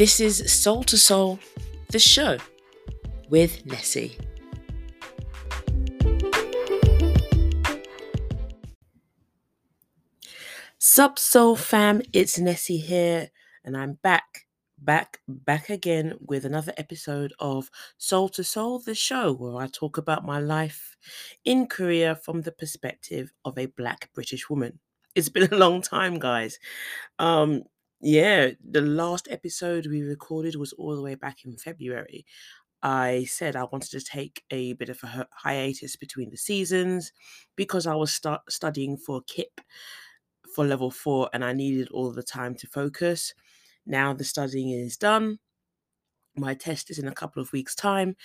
This 0.00 0.18
is 0.18 0.50
Soul 0.50 0.82
to 0.84 0.96
Soul, 0.96 1.38
the 1.90 1.98
show 1.98 2.38
with 3.28 3.66
Nessie. 3.66 4.16
Sup, 10.78 11.18
Soul 11.18 11.54
fam, 11.54 12.00
it's 12.14 12.38
Nessie 12.38 12.78
here, 12.78 13.28
and 13.62 13.76
I'm 13.76 13.98
back, 14.02 14.46
back, 14.78 15.20
back 15.28 15.68
again 15.68 16.14
with 16.18 16.46
another 16.46 16.72
episode 16.78 17.34
of 17.38 17.70
Soul 17.98 18.30
to 18.30 18.42
Soul, 18.42 18.78
the 18.78 18.94
show 18.94 19.34
where 19.34 19.62
I 19.62 19.66
talk 19.66 19.98
about 19.98 20.24
my 20.24 20.40
life 20.40 20.96
in 21.44 21.66
Korea 21.66 22.14
from 22.14 22.40
the 22.40 22.52
perspective 22.52 23.34
of 23.44 23.58
a 23.58 23.66
black 23.66 24.08
British 24.14 24.48
woman. 24.48 24.78
It's 25.14 25.28
been 25.28 25.52
a 25.52 25.58
long 25.58 25.82
time, 25.82 26.18
guys. 26.18 26.58
Um, 27.18 27.64
yeah, 28.00 28.50
the 28.68 28.80
last 28.80 29.28
episode 29.30 29.86
we 29.86 30.02
recorded 30.02 30.56
was 30.56 30.72
all 30.74 30.96
the 30.96 31.02
way 31.02 31.14
back 31.14 31.44
in 31.44 31.56
February. 31.56 32.24
I 32.82 33.24
said 33.24 33.56
I 33.56 33.64
wanted 33.64 33.90
to 33.92 34.00
take 34.00 34.44
a 34.50 34.74
bit 34.74 34.88
of 34.90 35.00
a 35.02 35.06
hi- 35.08 35.26
hiatus 35.32 35.96
between 35.96 36.30
the 36.30 36.36
seasons 36.38 37.12
because 37.56 37.86
I 37.86 37.94
was 37.94 38.12
start 38.12 38.42
studying 38.50 38.96
for 38.96 39.22
KIP 39.22 39.60
for 40.54 40.64
level 40.66 40.90
four 40.90 41.30
and 41.32 41.44
I 41.44 41.52
needed 41.52 41.90
all 41.90 42.12
the 42.12 42.22
time 42.22 42.54
to 42.56 42.66
focus. 42.68 43.34
Now 43.86 44.14
the 44.14 44.24
studying 44.24 44.70
is 44.70 44.96
done. 44.96 45.38
My 46.36 46.54
test 46.54 46.90
is 46.90 46.98
in 46.98 47.08
a 47.08 47.14
couple 47.14 47.42
of 47.42 47.52
weeks' 47.52 47.74
time, 47.74 48.16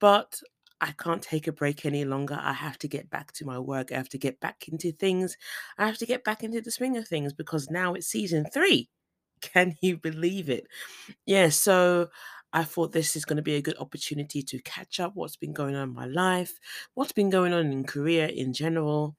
but 0.00 0.40
I 0.80 0.92
can't 0.92 1.22
take 1.22 1.46
a 1.46 1.52
break 1.52 1.84
any 1.86 2.04
longer. 2.04 2.38
I 2.40 2.52
have 2.52 2.78
to 2.80 2.88
get 2.88 3.10
back 3.10 3.32
to 3.34 3.46
my 3.46 3.58
work. 3.58 3.92
I 3.92 3.96
have 3.96 4.08
to 4.10 4.18
get 4.18 4.40
back 4.40 4.68
into 4.68 4.92
things. 4.92 5.36
I 5.78 5.86
have 5.86 5.98
to 5.98 6.06
get 6.06 6.24
back 6.24 6.42
into 6.44 6.60
the 6.60 6.70
swing 6.70 6.96
of 6.96 7.08
things 7.08 7.32
because 7.32 7.70
now 7.70 7.94
it's 7.94 8.06
season 8.08 8.46
three. 8.52 8.88
Can 9.40 9.76
you 9.80 9.96
believe 9.98 10.48
it? 10.48 10.66
Yeah, 11.26 11.50
so 11.50 12.10
I 12.52 12.64
thought 12.64 12.92
this 12.92 13.16
is 13.16 13.24
going 13.24 13.36
to 13.36 13.42
be 13.42 13.56
a 13.56 13.62
good 13.62 13.78
opportunity 13.78 14.42
to 14.42 14.60
catch 14.62 15.00
up 15.00 15.12
what's 15.14 15.36
been 15.36 15.52
going 15.52 15.74
on 15.76 15.88
in 15.88 15.94
my 15.94 16.06
life, 16.06 16.58
what's 16.94 17.12
been 17.12 17.30
going 17.30 17.52
on 17.52 17.66
in 17.72 17.84
Korea 17.84 18.28
in 18.28 18.52
general, 18.52 19.16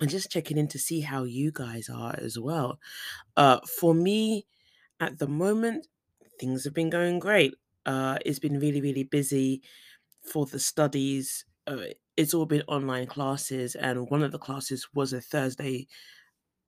and 0.00 0.10
just 0.10 0.30
checking 0.30 0.58
in 0.58 0.68
to 0.68 0.78
see 0.78 1.00
how 1.00 1.24
you 1.24 1.52
guys 1.52 1.88
are 1.88 2.14
as 2.18 2.38
well. 2.38 2.80
Uh, 3.36 3.60
for 3.80 3.94
me, 3.94 4.46
at 5.00 5.18
the 5.18 5.28
moment, 5.28 5.86
things 6.40 6.64
have 6.64 6.74
been 6.74 6.90
going 6.90 7.18
great. 7.18 7.54
Uh, 7.86 8.18
it's 8.24 8.38
been 8.38 8.58
really, 8.60 8.80
really 8.80 9.04
busy 9.04 9.62
for 10.22 10.46
the 10.46 10.60
studies. 10.60 11.44
Uh, 11.66 11.78
it's 12.16 12.34
all 12.34 12.46
been 12.46 12.62
online 12.68 13.06
classes, 13.06 13.74
and 13.76 14.10
one 14.10 14.22
of 14.22 14.32
the 14.32 14.38
classes 14.38 14.88
was 14.94 15.12
a 15.12 15.20
Thursday, 15.20 15.86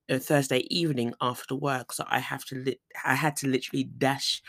Thursday 0.09 0.59
evening 0.69 1.13
after 1.21 1.55
work. 1.55 1.93
So 1.93 2.05
I 2.07 2.19
have 2.19 2.45
to, 2.45 2.55
lit- 2.55 2.81
I 3.05 3.15
had 3.15 3.35
to 3.37 3.47
literally 3.47 3.83
dash 3.85 4.41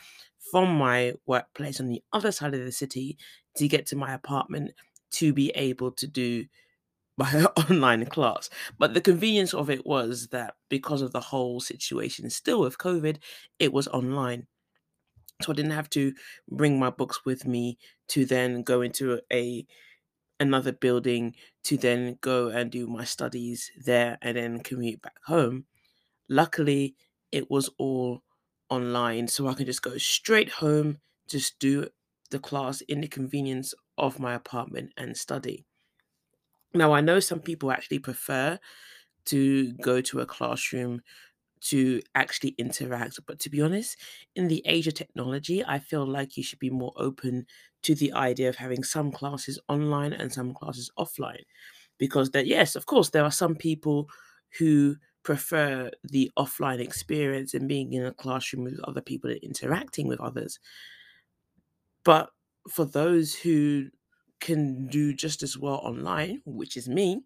from 0.51 0.77
my 0.77 1.15
workplace 1.27 1.81
on 1.81 1.89
the 1.89 2.03
other 2.13 2.33
side 2.33 2.55
of 2.55 2.65
the 2.65 2.73
city 2.73 3.19
to 3.57 3.69
get 3.69 3.87
to 3.87 3.97
my 3.97 4.13
apartment 4.15 4.73
to 5.11 5.33
be 5.33 5.51
able 5.51 5.91
to 5.93 6.07
do 6.07 6.47
my 7.17 7.45
online 7.71 8.07
class. 8.07 8.51
But 8.79 8.95
the 8.95 9.01
convenience 9.01 9.55
of 9.55 9.71
it 9.71 9.87
was 9.87 10.29
that 10.29 10.57
because 10.69 11.03
of 11.03 11.13
the 11.13 11.21
whole 11.21 11.61
situation 11.61 12.31
still 12.31 12.61
with 12.61 12.79
COVID, 12.79 13.19
it 13.59 13.73
was 13.73 13.89
online. 13.89 14.47
So 15.43 15.53
I 15.53 15.55
didn't 15.57 15.73
have 15.73 15.91
to 15.91 16.15
bring 16.49 16.79
my 16.79 16.91
books 16.91 17.25
with 17.25 17.47
me 17.47 17.79
to 18.09 18.25
then 18.25 18.63
go 18.63 18.81
into 18.83 19.21
a 19.33 19.67
another 20.41 20.73
building 20.73 21.35
to 21.65 21.77
then 21.77 22.19
go 22.21 22.49
and 22.49 22.71
do 22.71 22.87
my 22.87 23.05
studies 23.05 23.71
there 23.77 24.19
and 24.23 24.37
then 24.37 24.61
commute 24.61 25.03
back 25.03 25.19
home. 25.27 25.67
Luckily, 26.29 26.97
it 27.33 27.51
was 27.51 27.71
all 27.79 28.23
online, 28.71 29.29
so 29.29 29.49
I 29.49 29.55
could 29.55 29.67
just 29.67 29.83
go 29.83 29.99
straight 29.99 30.51
home, 30.51 31.01
just 31.29 31.59
do 31.59 31.89
the 32.31 32.39
class 32.39 32.81
in 32.83 33.01
the 33.01 33.09
convenience 33.09 33.75
of 33.99 34.21
my 34.21 34.35
apartment 34.35 34.93
and 34.97 35.17
study. 35.17 35.67
Now, 36.75 36.93
I 36.93 37.01
know 37.01 37.21
some 37.21 37.41
people 37.41 37.73
actually 37.73 37.99
prefer 37.99 38.59
to 39.27 39.73
go 39.75 40.01
to 40.01 40.21
a 40.21 40.27
classroom 40.27 41.03
to 41.63 42.01
actually 42.15 42.51
interact, 42.59 43.19
but 43.27 43.39
to 43.41 43.51
be 43.51 43.61
honest, 43.61 43.97
in 44.35 44.49
the 44.49 44.63
age 44.67 44.87
of 44.87 44.95
technology, 44.95 45.65
I 45.65 45.79
feel 45.79 46.07
like 46.07 46.37
you 46.37 46.43
should 46.43 46.59
be 46.59 46.71
more 46.71 46.93
open 46.97 47.47
to 47.83 47.95
the 47.95 48.13
idea 48.13 48.49
of 48.49 48.57
having 48.57 48.83
some 48.83 49.13
classes 49.13 49.59
online 49.69 50.13
and 50.13 50.33
some 50.33 50.55
classes 50.55 50.91
offline. 50.99 51.45
Because 51.99 52.31
that, 52.31 52.47
yes, 52.47 52.77
of 52.77 52.87
course, 52.87 53.11
there 53.11 53.25
are 53.25 53.31
some 53.31 53.57
people 53.57 54.09
who 54.59 54.97
prefer 55.25 55.91
the 56.05 56.31
offline 56.39 56.81
experience 56.81 57.55
and 57.55 57.69
being 57.69 57.93
in 57.93 58.05
a 58.05 58.15
classroom 58.15 58.65
with 58.65 58.81
other 58.85 59.01
people 59.03 59.31
and 59.31 59.41
interacting 59.41 60.09
with 60.09 60.21
others. 60.21 60.59
But 62.05 62.31
for 62.71 62.85
those 62.85 63.35
who 63.35 63.89
can 64.41 64.87
do 64.87 65.13
just 65.13 65.43
as 65.43 65.59
well 65.59 65.81
online, 65.83 66.43
which 66.45 66.77
is 66.77 66.89
me, 66.89 67.25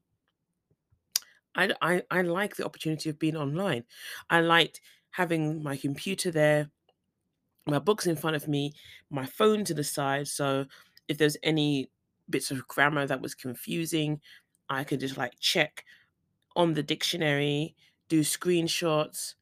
I, 1.55 1.73
I, 1.83 2.03
I 2.11 2.23
like 2.23 2.57
the 2.57 2.65
opportunity 2.65 3.11
of 3.11 3.19
being 3.19 3.37
online. 3.37 3.85
I 4.31 4.41
liked 4.41 4.81
having 5.11 5.63
my 5.63 5.77
computer 5.77 6.31
there, 6.31 6.71
my 7.67 7.79
books 7.79 8.07
in 8.07 8.17
front 8.17 8.37
of 8.37 8.49
me, 8.49 8.75
my 9.11 9.27
phone 9.27 9.65
to 9.65 9.75
the 9.75 9.85
side. 9.85 10.29
So 10.29 10.67
if 11.09 11.19
there's 11.19 11.37
any 11.43 11.91
bits 12.29 12.51
of 12.51 12.67
grammar 12.69 13.07
that 13.07 13.21
was 13.21 13.35
confusing, 13.35 14.21
I 14.69 14.85
could 14.85 15.01
just 15.01 15.17
like 15.17 15.39
check 15.39 15.85
on 16.57 16.75
the 16.75 16.83
dictionary, 16.83 17.77
do 18.09 18.21
screenshots, 18.21 19.34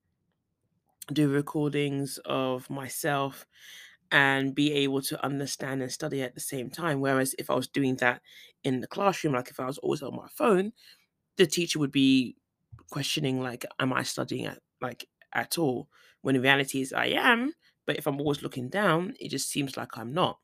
do 1.13 1.31
recordings 1.31 2.19
of 2.25 2.71
myself, 2.71 3.47
and 4.13 4.55
be 4.55 4.73
able 4.73 5.03
to 5.03 5.25
understand 5.25 5.83
and 5.83 5.93
study 5.93 6.23
at 6.23 6.35
the 6.35 6.41
same 6.41 6.71
time. 6.71 7.01
Whereas 7.01 7.35
if 7.39 7.51
I 7.51 7.55
was 7.55 7.69
doing 7.69 7.97
that 7.97 8.23
in 8.65 8.81
the 8.81 8.87
classroom, 8.89 9.35
like 9.35 9.51
if 9.51 9.61
I 9.61 9.67
was 9.67 9.79
always 9.79 10.03
on 10.03 10.17
my 10.17 10.29
phone, 10.29 10.73
the 11.41 11.47
teacher 11.47 11.79
would 11.79 11.91
be 11.91 12.37
questioning 12.91 13.41
like, 13.41 13.65
am 13.79 13.95
I 13.95 14.03
studying 14.03 14.45
at 14.45 14.59
like 14.83 15.09
at 15.33 15.57
all? 15.57 15.89
When 16.21 16.37
in 16.37 16.43
reality 16.43 16.83
is 16.83 16.93
I 16.93 17.07
am, 17.07 17.55
but 17.87 17.97
if 17.97 18.07
I'm 18.07 18.21
always 18.21 18.43
looking 18.43 18.69
down, 18.69 19.15
it 19.19 19.31
just 19.31 19.49
seems 19.49 19.75
like 19.75 19.97
I'm 19.97 20.13
not. 20.13 20.39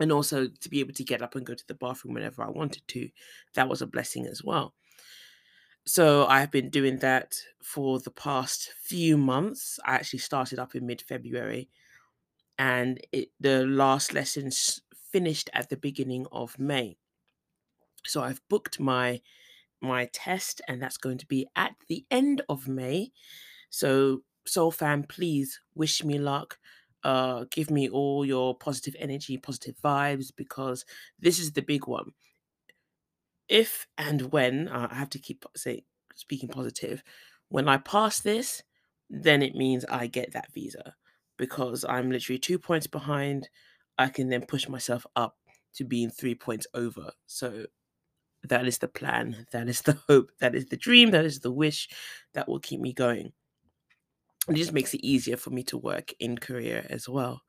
And 0.00 0.10
also 0.10 0.48
to 0.48 0.68
be 0.68 0.80
able 0.80 0.94
to 0.94 1.04
get 1.04 1.22
up 1.22 1.36
and 1.36 1.46
go 1.46 1.54
to 1.54 1.66
the 1.68 1.74
bathroom 1.74 2.14
whenever 2.14 2.42
I 2.42 2.50
wanted 2.50 2.82
to, 2.88 3.08
that 3.54 3.68
was 3.68 3.80
a 3.80 3.86
blessing 3.86 4.26
as 4.26 4.42
well. 4.42 4.74
So 5.86 6.26
I've 6.26 6.50
been 6.50 6.68
doing 6.68 6.98
that 6.98 7.36
for 7.62 8.00
the 8.00 8.10
past 8.10 8.72
few 8.82 9.16
months. 9.16 9.78
I 9.86 9.94
actually 9.94 10.18
started 10.18 10.58
up 10.58 10.74
in 10.74 10.84
mid 10.84 11.00
February 11.00 11.68
and 12.58 13.00
it, 13.12 13.28
the 13.38 13.64
last 13.66 14.14
lessons 14.14 14.80
finished 15.12 15.48
at 15.52 15.68
the 15.68 15.76
beginning 15.76 16.26
of 16.32 16.58
May. 16.58 16.96
So 18.04 18.20
I've 18.20 18.40
booked 18.48 18.80
my 18.80 19.20
my 19.80 20.08
test, 20.12 20.60
and 20.68 20.82
that's 20.82 20.98
going 20.98 21.18
to 21.18 21.26
be 21.26 21.46
at 21.56 21.74
the 21.88 22.04
end 22.10 22.42
of 22.48 22.68
May. 22.68 23.12
So 23.70 24.22
Soul 24.46 24.70
fam, 24.70 25.04
please 25.04 25.60
wish 25.74 26.02
me 26.04 26.18
luck. 26.18 26.58
Uh, 27.02 27.44
give 27.50 27.70
me 27.70 27.88
all 27.88 28.24
your 28.24 28.54
positive 28.54 28.94
energy, 28.98 29.38
positive 29.38 29.76
vibes, 29.82 30.30
because 30.34 30.84
this 31.18 31.38
is 31.38 31.52
the 31.52 31.62
big 31.62 31.86
one. 31.86 32.12
If 33.48 33.86
and 33.96 34.32
when 34.32 34.68
uh, 34.68 34.88
I 34.90 34.94
have 34.94 35.10
to 35.10 35.18
keep 35.18 35.44
say 35.56 35.84
speaking 36.14 36.48
positive, 36.48 37.02
when 37.48 37.68
I 37.68 37.78
pass 37.78 38.20
this, 38.20 38.62
then 39.08 39.42
it 39.42 39.54
means 39.54 39.84
I 39.86 40.06
get 40.06 40.32
that 40.32 40.52
visa 40.52 40.94
because 41.36 41.84
I'm 41.88 42.10
literally 42.10 42.38
two 42.38 42.58
points 42.58 42.86
behind. 42.86 43.48
I 43.98 44.08
can 44.08 44.28
then 44.28 44.46
push 44.46 44.68
myself 44.68 45.06
up 45.16 45.36
to 45.74 45.84
being 45.84 46.10
three 46.10 46.34
points 46.34 46.66
over. 46.74 47.12
So 47.26 47.66
that 48.44 48.66
is 48.66 48.78
the 48.78 48.88
plan. 48.88 49.46
That 49.52 49.68
is 49.68 49.82
the 49.82 49.98
hope. 50.08 50.30
That 50.40 50.54
is 50.54 50.66
the 50.66 50.76
dream. 50.76 51.10
That 51.10 51.24
is 51.24 51.40
the 51.40 51.52
wish 51.52 51.88
that 52.34 52.48
will 52.48 52.60
keep 52.60 52.80
me 52.80 52.92
going. 52.92 53.32
It 54.48 54.54
just 54.54 54.72
makes 54.72 54.94
it 54.94 55.04
easier 55.04 55.36
for 55.36 55.50
me 55.50 55.62
to 55.64 55.78
work 55.78 56.12
in 56.18 56.38
Korea 56.38 56.84
as 56.88 57.08
well. 57.08 57.42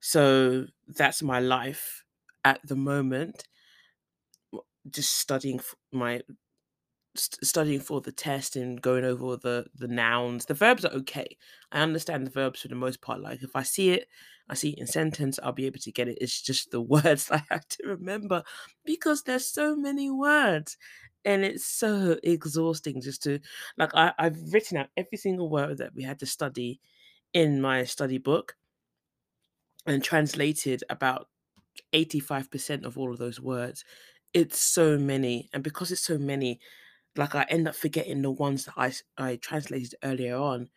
So 0.00 0.66
that's 0.88 1.22
my 1.22 1.40
life 1.40 2.04
at 2.44 2.60
the 2.66 2.76
moment. 2.76 3.46
Just 4.90 5.16
studying 5.16 5.60
my 5.92 6.20
st- 7.16 7.44
studying 7.44 7.80
for 7.80 8.00
the 8.00 8.12
test 8.12 8.56
and 8.56 8.80
going 8.80 9.04
over 9.04 9.36
the 9.36 9.66
the 9.74 9.88
nouns. 9.88 10.46
The 10.46 10.54
verbs 10.54 10.84
are 10.84 10.92
okay. 10.92 11.36
I 11.72 11.80
understand 11.80 12.26
the 12.26 12.30
verbs 12.30 12.62
for 12.62 12.68
the 12.68 12.74
most 12.74 13.00
part. 13.00 13.20
Like 13.20 13.42
if 13.42 13.54
I 13.54 13.62
see 13.62 13.90
it, 13.90 14.08
I 14.50 14.54
see 14.54 14.70
in 14.70 14.86
sentence, 14.86 15.38
I'll 15.42 15.52
be 15.52 15.66
able 15.66 15.78
to 15.80 15.92
get 15.92 16.08
it. 16.08 16.18
It's 16.20 16.42
just 16.42 16.70
the 16.72 16.80
words 16.94 17.30
I 17.30 17.42
have 17.50 17.66
to 17.68 17.86
remember 17.86 18.42
because 18.84 19.22
there's 19.22 19.46
so 19.46 19.76
many 19.76 20.10
words. 20.10 20.76
And 21.24 21.44
it's 21.44 21.66
so 21.66 22.18
exhausting 22.22 23.00
just 23.00 23.22
to 23.24 23.40
like 23.78 23.94
I, 23.94 24.12
I've 24.18 24.52
written 24.52 24.78
out 24.78 24.88
every 24.96 25.18
single 25.18 25.50
word 25.50 25.78
that 25.78 25.94
we 25.94 26.02
had 26.02 26.18
to 26.20 26.26
study 26.26 26.80
in 27.34 27.60
my 27.60 27.84
study 27.84 28.18
book 28.18 28.56
and 29.86 30.02
translated 30.02 30.82
about 30.90 31.28
85% 31.92 32.84
of 32.84 32.98
all 32.98 33.12
of 33.12 33.18
those 33.18 33.40
words. 33.40 33.84
It's 34.34 34.58
so 34.60 34.98
many. 34.98 35.48
And 35.52 35.62
because 35.62 35.90
it's 35.92 36.00
so 36.00 36.18
many, 36.18 36.60
like 37.16 37.34
I 37.34 37.44
end 37.48 37.68
up 37.68 37.74
forgetting 37.74 38.22
the 38.22 38.30
ones 38.30 38.66
that 38.66 38.74
I 38.76 38.92
I 39.18 39.36
translated 39.36 39.94
earlier 40.02 40.36
on, 40.36 40.70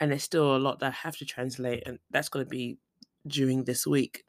and 0.00 0.10
there's 0.10 0.24
still 0.24 0.56
a 0.56 0.58
lot 0.58 0.80
that 0.80 0.88
I 0.88 0.96
have 0.96 1.16
to 1.18 1.24
translate, 1.26 1.84
and 1.86 1.98
that's 2.10 2.28
going 2.28 2.44
to 2.44 2.50
be 2.50 2.78
during 3.26 3.64
this 3.64 3.86
week. 3.86 4.24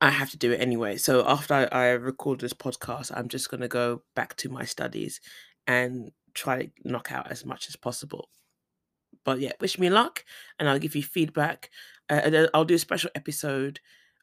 I 0.00 0.10
have 0.10 0.30
to 0.30 0.36
do 0.36 0.50
it 0.50 0.60
anyway. 0.60 0.96
So 0.96 1.24
after 1.26 1.54
I, 1.54 1.64
I 1.66 1.86
record 1.90 2.40
this 2.40 2.52
podcast, 2.52 3.12
I'm 3.14 3.28
just 3.28 3.50
going 3.50 3.60
to 3.60 3.68
go 3.68 4.02
back 4.16 4.34
to 4.38 4.48
my 4.48 4.64
studies 4.64 5.20
and 5.66 6.10
try 6.34 6.64
to 6.64 6.70
knock 6.84 7.12
out 7.12 7.30
as 7.30 7.46
much 7.46 7.68
as 7.68 7.76
possible. 7.76 8.28
But 9.24 9.38
yeah, 9.38 9.52
wish 9.60 9.78
me 9.78 9.90
luck, 9.90 10.24
and 10.58 10.68
I'll 10.68 10.80
give 10.80 10.96
you 10.96 11.02
feedback. 11.04 11.70
Uh, 12.10 12.48
I'll 12.52 12.64
do 12.64 12.74
a 12.74 12.78
special 12.78 13.10
episode 13.14 13.78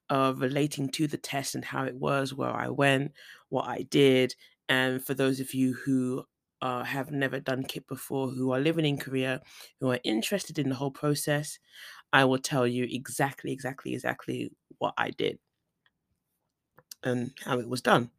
uh, 0.10 0.34
relating 0.36 0.90
to 0.90 1.08
the 1.08 1.18
test 1.18 1.56
and 1.56 1.64
how 1.64 1.86
it 1.86 1.96
was, 1.96 2.34
where 2.34 2.52
I 2.52 2.68
went, 2.68 3.14
what 3.48 3.68
I 3.68 3.84
did, 3.84 4.36
and 4.68 5.04
for 5.04 5.14
those 5.14 5.40
of 5.40 5.54
you 5.54 5.74
who 5.74 6.26
uh, 6.62 6.84
have 6.84 7.12
never 7.12 7.40
done 7.40 7.64
KIP 7.64 7.88
before, 7.88 8.30
who 8.30 8.52
are 8.52 8.60
living 8.60 8.86
in 8.86 8.98
Korea, 8.98 9.42
who 9.80 9.92
are 9.92 10.00
interested 10.04 10.60
in 10.60 10.70
the 10.70 10.76
whole 10.76 10.92
process, 10.92 11.58
I 12.14 12.26
will 12.26 12.40
tell 12.40 12.68
you 12.68 12.88
exactly, 12.90 13.52
exactly, 13.52 13.94
exactly 13.94 14.52
what 14.80 14.94
I 14.98 15.12
did 15.12 15.40
and 17.04 17.32
how 17.44 17.60
it 17.60 17.68
was 17.70 17.82
done. 17.82 18.12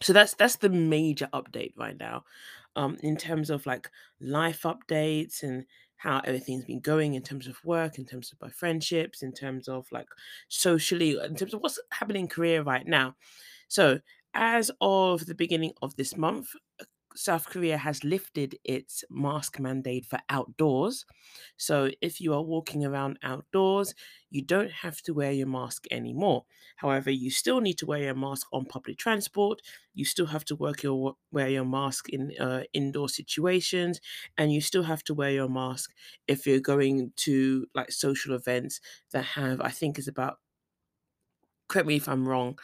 So 0.00 0.12
that's 0.12 0.34
that's 0.34 0.56
the 0.56 0.68
major 0.68 1.28
update 1.32 1.72
right 1.76 1.98
now. 1.98 2.24
Um, 2.76 2.96
in 3.02 3.16
terms 3.16 3.50
of 3.50 3.66
like 3.66 3.90
life 4.20 4.62
updates 4.62 5.42
and 5.42 5.64
how 5.96 6.20
everything's 6.20 6.64
been 6.64 6.78
going 6.80 7.14
in 7.14 7.22
terms 7.22 7.48
of 7.48 7.64
work, 7.64 7.98
in 7.98 8.04
terms 8.06 8.30
of 8.32 8.40
my 8.40 8.50
friendships, 8.50 9.22
in 9.22 9.32
terms 9.32 9.66
of 9.68 9.90
like 9.90 10.06
socially, 10.48 11.18
in 11.18 11.34
terms 11.34 11.54
of 11.54 11.60
what's 11.60 11.80
happening 11.90 12.28
in 12.28 12.62
right 12.62 12.86
now. 12.86 13.16
So 13.66 14.00
as 14.34 14.70
of 14.80 15.26
the 15.26 15.34
beginning 15.34 15.72
of 15.82 15.96
this 15.96 16.16
month, 16.16 16.50
South 17.18 17.46
Korea 17.46 17.78
has 17.78 18.04
lifted 18.04 18.56
its 18.62 19.02
mask 19.10 19.58
mandate 19.58 20.06
for 20.06 20.20
outdoors. 20.28 21.04
So 21.56 21.90
if 22.00 22.20
you 22.20 22.32
are 22.32 22.42
walking 22.42 22.84
around 22.84 23.18
outdoors, 23.24 23.92
you 24.30 24.40
don't 24.40 24.70
have 24.70 25.02
to 25.02 25.12
wear 25.12 25.32
your 25.32 25.48
mask 25.48 25.86
anymore. 25.90 26.44
However, 26.76 27.10
you 27.10 27.30
still 27.32 27.60
need 27.60 27.76
to 27.78 27.86
wear 27.86 28.04
your 28.04 28.14
mask 28.14 28.46
on 28.52 28.66
public 28.66 28.98
transport. 28.98 29.60
You 29.94 30.04
still 30.04 30.26
have 30.26 30.44
to 30.44 30.54
work 30.54 30.84
your 30.84 31.16
wear 31.32 31.48
your 31.48 31.64
mask 31.64 32.08
in 32.08 32.32
uh, 32.38 32.62
indoor 32.72 33.08
situations, 33.08 34.00
and 34.36 34.52
you 34.52 34.60
still 34.60 34.84
have 34.84 35.02
to 35.04 35.14
wear 35.14 35.32
your 35.32 35.48
mask 35.48 35.90
if 36.28 36.46
you're 36.46 36.60
going 36.60 37.12
to 37.16 37.66
like 37.74 37.90
social 37.90 38.34
events 38.36 38.80
that 39.10 39.24
have, 39.24 39.60
I 39.60 39.70
think, 39.70 39.98
is 39.98 40.06
about. 40.06 40.38
Correct 41.68 41.88
me 41.88 41.96
if 41.96 42.08
I'm 42.08 42.28
wrong. 42.28 42.58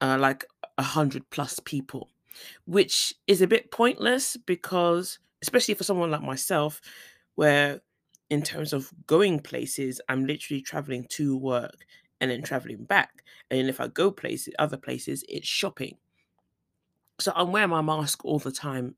Uh, 0.00 0.18
like 0.18 0.46
a 0.78 0.82
hundred 0.82 1.30
plus 1.30 1.60
people 1.60 2.10
which 2.66 3.14
is 3.26 3.42
a 3.42 3.46
bit 3.46 3.70
pointless 3.70 4.36
because, 4.36 5.18
especially 5.42 5.74
for 5.74 5.84
someone 5.84 6.10
like 6.10 6.22
myself, 6.22 6.80
where 7.34 7.80
in 8.30 8.42
terms 8.42 8.72
of 8.72 8.90
going 9.06 9.40
places, 9.40 10.00
I'm 10.08 10.26
literally 10.26 10.62
traveling 10.62 11.06
to 11.10 11.36
work 11.36 11.86
and 12.20 12.30
then 12.30 12.42
traveling 12.42 12.84
back. 12.84 13.22
And 13.50 13.68
if 13.68 13.80
I 13.80 13.88
go 13.88 14.10
places, 14.10 14.54
other 14.58 14.76
places, 14.76 15.24
it's 15.28 15.46
shopping. 15.46 15.98
So 17.20 17.32
I'm 17.34 17.52
wearing 17.52 17.70
my 17.70 17.82
mask 17.82 18.24
all 18.24 18.38
the 18.38 18.50
time 18.50 18.96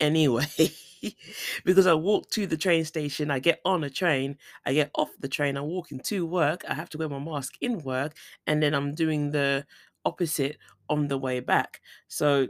anyway 0.00 0.46
because 1.64 1.86
I 1.86 1.94
walk 1.94 2.30
to 2.30 2.46
the 2.46 2.56
train 2.56 2.84
station, 2.84 3.30
I 3.30 3.38
get 3.38 3.60
on 3.64 3.84
a 3.84 3.90
train, 3.90 4.38
I 4.64 4.72
get 4.72 4.90
off 4.94 5.10
the 5.18 5.28
train, 5.28 5.56
I'm 5.56 5.66
walking 5.66 6.00
to 6.00 6.26
work, 6.26 6.64
I 6.68 6.74
have 6.74 6.88
to 6.90 6.98
wear 6.98 7.08
my 7.08 7.18
mask 7.18 7.54
in 7.60 7.78
work, 7.80 8.16
and 8.46 8.62
then 8.62 8.74
I'm 8.74 8.94
doing 8.94 9.30
the 9.30 9.66
opposite 10.04 10.56
on 10.88 11.08
the 11.08 11.18
way 11.18 11.40
back. 11.40 11.80
So 12.08 12.48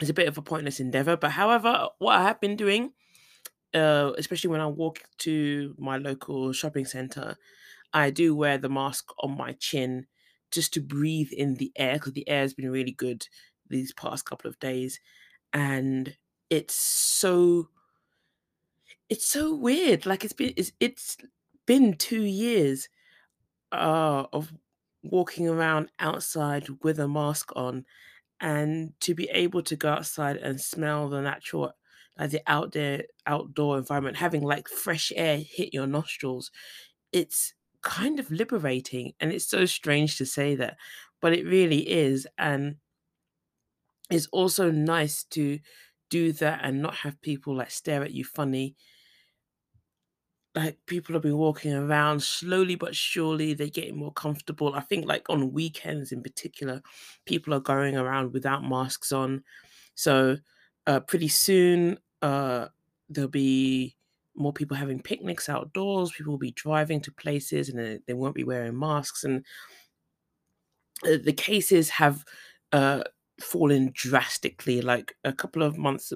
it's 0.00 0.10
a 0.10 0.14
bit 0.14 0.28
of 0.28 0.38
a 0.38 0.42
pointless 0.42 0.80
endeavor. 0.80 1.16
But 1.16 1.32
however, 1.32 1.88
what 1.98 2.16
I 2.16 2.22
have 2.22 2.40
been 2.40 2.56
doing, 2.56 2.92
uh, 3.74 4.12
especially 4.18 4.50
when 4.50 4.60
I 4.60 4.66
walk 4.66 5.00
to 5.18 5.74
my 5.78 5.96
local 5.96 6.52
shopping 6.52 6.84
center, 6.84 7.36
I 7.92 8.10
do 8.10 8.34
wear 8.34 8.58
the 8.58 8.68
mask 8.68 9.10
on 9.20 9.36
my 9.36 9.52
chin 9.52 10.06
just 10.50 10.74
to 10.74 10.80
breathe 10.80 11.32
in 11.32 11.54
the 11.54 11.72
air 11.76 11.94
because 11.94 12.12
the 12.12 12.28
air 12.28 12.40
has 12.40 12.54
been 12.54 12.70
really 12.70 12.92
good 12.92 13.26
these 13.68 13.92
past 13.92 14.24
couple 14.24 14.48
of 14.48 14.58
days, 14.58 15.00
and 15.52 16.16
it's 16.50 16.74
so 16.74 17.68
it's 19.08 19.26
so 19.26 19.54
weird. 19.54 20.06
Like 20.06 20.24
it's 20.24 20.32
been 20.32 20.54
it's 20.56 20.72
it's 20.80 21.16
been 21.66 21.96
two 21.96 22.22
years 22.22 22.88
uh, 23.72 24.24
of 24.32 24.52
walking 25.02 25.48
around 25.48 25.90
outside 25.98 26.68
with 26.82 26.98
a 26.98 27.08
mask 27.08 27.50
on 27.56 27.84
and 28.42 28.94
to 29.00 29.14
be 29.14 29.30
able 29.30 29.62
to 29.64 29.76
go 29.76 29.90
outside 29.90 30.38
and 30.38 30.60
smell 30.60 31.08
the 31.10 31.22
natural 31.22 31.72
like 32.18 32.30
the 32.32 32.42
out 32.48 32.72
there 32.72 33.04
outdoor 33.26 33.78
environment 33.78 34.18
having 34.18 34.42
like 34.42 34.68
fresh 34.68 35.12
air 35.16 35.38
hit 35.38 35.74
your 35.74 35.88
nostrils 35.88 36.52
it's 37.12 37.54
kind 37.82 38.20
of 38.20 38.30
liberating 38.30 39.14
and 39.20 39.32
it's 39.32 39.48
so 39.48 39.66
strange 39.66 40.18
to 40.18 40.26
say 40.26 40.54
that 40.56 40.76
but 41.20 41.32
it 41.32 41.44
really 41.46 41.88
is 41.90 42.26
and 42.38 42.76
it's 44.10 44.26
also 44.32 44.70
nice 44.70 45.24
to 45.24 45.58
do 46.10 46.32
that 46.32 46.60
and 46.62 46.82
not 46.82 46.96
have 46.96 47.20
people 47.22 47.54
like 47.56 47.70
stare 47.70 48.02
at 48.02 48.12
you 48.12 48.24
funny 48.24 48.76
like 50.54 50.78
people 50.86 51.14
have 51.14 51.22
been 51.22 51.38
walking 51.38 51.72
around 51.72 52.22
slowly 52.22 52.74
but 52.74 52.94
surely 52.94 53.54
they're 53.54 53.68
getting 53.68 53.96
more 53.96 54.12
comfortable. 54.12 54.74
I 54.74 54.80
think 54.80 55.06
like 55.06 55.28
on 55.30 55.52
weekends 55.52 56.12
in 56.12 56.22
particular 56.22 56.82
people 57.24 57.54
are 57.54 57.60
going 57.60 57.96
around 57.96 58.32
without 58.32 58.62
masks 58.62 59.12
on. 59.12 59.42
So 59.94 60.36
uh, 60.86 61.00
pretty 61.00 61.28
soon 61.28 61.98
uh, 62.20 62.68
there'll 63.08 63.30
be 63.30 63.96
more 64.34 64.52
people 64.52 64.76
having 64.76 65.00
picnics 65.00 65.48
outdoors 65.48 66.12
people 66.12 66.32
will 66.32 66.38
be 66.38 66.52
driving 66.52 67.00
to 67.00 67.12
places 67.12 67.68
and 67.68 68.00
they, 68.06 68.14
won't 68.14 68.34
be 68.34 68.44
wearing 68.44 68.78
masks. 68.78 69.24
And 69.24 69.44
uh, 71.04 71.18
the 71.22 71.32
cases 71.32 71.88
have 71.90 72.24
uh, 72.72 73.04
fallen 73.40 73.90
drastically 73.94 74.82
like 74.82 75.14
a 75.24 75.32
couple 75.32 75.62
of 75.62 75.78
months 75.78 76.12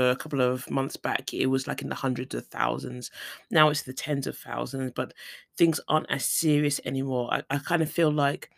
a 0.00 0.16
couple 0.16 0.40
of 0.40 0.70
months 0.70 0.96
back, 0.96 1.32
it 1.32 1.46
was 1.46 1.66
like 1.66 1.82
in 1.82 1.88
the 1.88 1.94
hundreds 1.94 2.34
of 2.34 2.46
thousands. 2.46 3.10
Now 3.50 3.68
it's 3.68 3.82
the 3.82 3.92
tens 3.92 4.26
of 4.26 4.36
thousands, 4.36 4.92
but 4.94 5.14
things 5.56 5.80
aren't 5.88 6.10
as 6.10 6.24
serious 6.24 6.80
anymore. 6.84 7.32
I, 7.32 7.42
I 7.50 7.58
kind 7.58 7.82
of 7.82 7.90
feel 7.90 8.10
like 8.10 8.50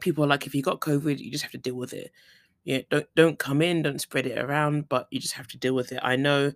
people 0.00 0.24
are 0.24 0.28
like, 0.28 0.46
if 0.46 0.54
you 0.54 0.62
got 0.62 0.80
COVID, 0.80 1.18
you 1.18 1.30
just 1.30 1.44
have 1.44 1.52
to 1.52 1.58
deal 1.58 1.76
with 1.76 1.92
it. 1.92 2.10
Yeah, 2.64 2.80
don't 2.90 3.06
don't 3.14 3.38
come 3.38 3.60
in, 3.60 3.82
don't 3.82 4.00
spread 4.00 4.26
it 4.26 4.38
around, 4.38 4.88
but 4.88 5.06
you 5.10 5.20
just 5.20 5.34
have 5.34 5.48
to 5.48 5.58
deal 5.58 5.74
with 5.74 5.92
it. 5.92 6.00
I 6.02 6.16
know 6.16 6.52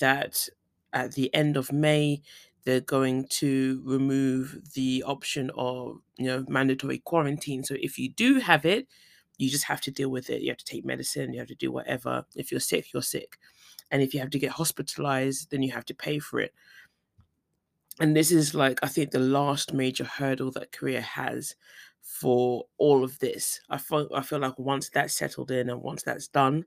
that 0.00 0.48
at 0.92 1.12
the 1.12 1.32
end 1.34 1.56
of 1.56 1.72
May, 1.72 2.20
they're 2.64 2.80
going 2.80 3.26
to 3.28 3.80
remove 3.84 4.58
the 4.74 5.04
option 5.06 5.50
of 5.56 6.00
you 6.16 6.26
know 6.26 6.44
mandatory 6.48 6.98
quarantine. 6.98 7.62
So 7.64 7.76
if 7.80 7.98
you 7.98 8.08
do 8.08 8.40
have 8.40 8.66
it, 8.66 8.88
you 9.42 9.50
just 9.50 9.64
have 9.64 9.80
to 9.82 9.90
deal 9.90 10.08
with 10.08 10.30
it. 10.30 10.42
You 10.42 10.50
have 10.50 10.58
to 10.58 10.64
take 10.64 10.84
medicine, 10.84 11.32
you 11.32 11.40
have 11.40 11.48
to 11.48 11.54
do 11.54 11.72
whatever. 11.72 12.24
If 12.36 12.50
you're 12.50 12.60
sick, 12.60 12.92
you're 12.92 13.02
sick. 13.02 13.38
And 13.90 14.02
if 14.02 14.14
you 14.14 14.20
have 14.20 14.30
to 14.30 14.38
get 14.38 14.52
hospitalized, 14.52 15.50
then 15.50 15.62
you 15.62 15.72
have 15.72 15.84
to 15.86 15.94
pay 15.94 16.18
for 16.18 16.40
it. 16.40 16.54
And 18.00 18.16
this 18.16 18.32
is 18.32 18.54
like, 18.54 18.78
I 18.82 18.86
think, 18.86 19.10
the 19.10 19.18
last 19.18 19.74
major 19.74 20.04
hurdle 20.04 20.50
that 20.52 20.72
Korea 20.72 21.00
has 21.00 21.54
for 22.00 22.64
all 22.78 23.04
of 23.04 23.18
this. 23.18 23.60
I 23.68 23.78
feel, 23.78 24.08
I 24.14 24.22
feel 24.22 24.38
like 24.38 24.58
once 24.58 24.88
that's 24.88 25.14
settled 25.14 25.50
in 25.50 25.68
and 25.68 25.82
once 25.82 26.02
that's 26.02 26.28
done, 26.28 26.64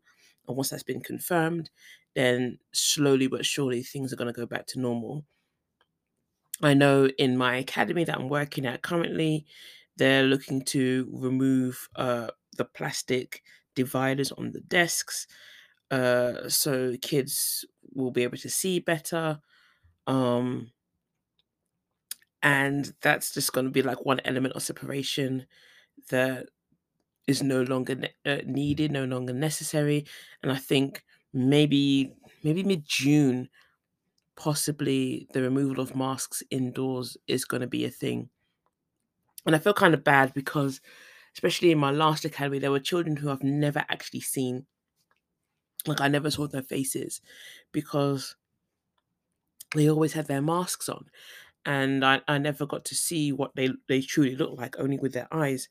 and 0.47 0.55
once 0.55 0.69
that's 0.69 0.83
been 0.83 1.01
confirmed, 1.01 1.69
then 2.13 2.59
slowly 2.73 3.27
but 3.27 3.45
surely 3.45 3.81
things 3.81 4.13
are 4.13 4.15
going 4.17 4.31
to 4.31 4.39
go 4.39 4.45
back 4.45 4.67
to 4.67 4.79
normal. 4.79 5.25
I 6.61 6.73
know 6.73 7.07
in 7.17 7.37
my 7.37 7.57
academy 7.57 8.03
that 8.03 8.17
I'm 8.17 8.29
working 8.29 8.65
at 8.65 8.81
currently, 8.81 9.45
they're 9.97 10.23
looking 10.23 10.63
to 10.65 11.09
remove 11.11 11.89
uh, 11.95 12.27
the 12.55 12.65
plastic 12.65 13.43
dividers 13.75 14.31
on 14.31 14.51
the 14.51 14.61
desks 14.61 15.27
uh, 15.91 16.49
so 16.49 16.95
kids 17.01 17.65
will 17.93 18.11
be 18.11 18.23
able 18.23 18.37
to 18.37 18.49
see 18.49 18.79
better. 18.79 19.39
Um, 20.07 20.71
and 22.41 22.93
that's 23.01 23.33
just 23.33 23.53
going 23.53 23.65
to 23.65 23.71
be 23.71 23.81
like 23.81 24.05
one 24.05 24.21
element 24.25 24.55
of 24.55 24.63
separation 24.63 25.45
that 26.09 26.47
is 27.27 27.41
no 27.41 27.63
longer 27.63 27.95
ne- 27.95 28.13
uh, 28.25 28.41
needed, 28.45 28.91
no 28.91 29.05
longer 29.05 29.33
necessary. 29.33 30.05
And 30.43 30.51
I 30.51 30.57
think 30.57 31.03
maybe 31.33 32.13
maybe 32.43 32.63
mid 32.63 32.85
June, 32.85 33.49
possibly 34.35 35.27
the 35.33 35.41
removal 35.41 35.79
of 35.79 35.95
masks 35.95 36.43
indoors 36.51 37.17
is 37.27 37.45
going 37.45 37.61
to 37.61 37.67
be 37.67 37.85
a 37.85 37.89
thing. 37.89 38.29
And 39.45 39.55
I 39.55 39.59
feel 39.59 39.73
kind 39.73 39.93
of 39.93 40.03
bad 40.03 40.33
because 40.33 40.81
especially 41.35 41.71
in 41.71 41.77
my 41.77 41.91
last 41.91 42.25
academy, 42.25 42.59
there 42.59 42.71
were 42.71 42.79
children 42.79 43.15
who 43.15 43.29
I've 43.29 43.43
never 43.43 43.83
actually 43.89 44.21
seen. 44.21 44.65
Like 45.85 46.01
I 46.01 46.07
never 46.07 46.31
saw 46.31 46.47
their 46.47 46.63
faces 46.63 47.21
because 47.71 48.35
they 49.75 49.89
always 49.89 50.13
had 50.13 50.27
their 50.27 50.41
masks 50.41 50.89
on. 50.89 51.05
And 51.65 52.05
I, 52.05 52.21
I 52.27 52.37
never 52.37 52.65
got 52.65 52.85
to 52.85 52.95
see 52.95 53.31
what 53.31 53.55
they, 53.55 53.69
they 53.87 54.01
truly 54.01 54.35
look 54.35 54.57
like, 54.57 54.79
only 54.79 54.97
with 54.97 55.13
their 55.13 55.27
eyes. 55.31 55.67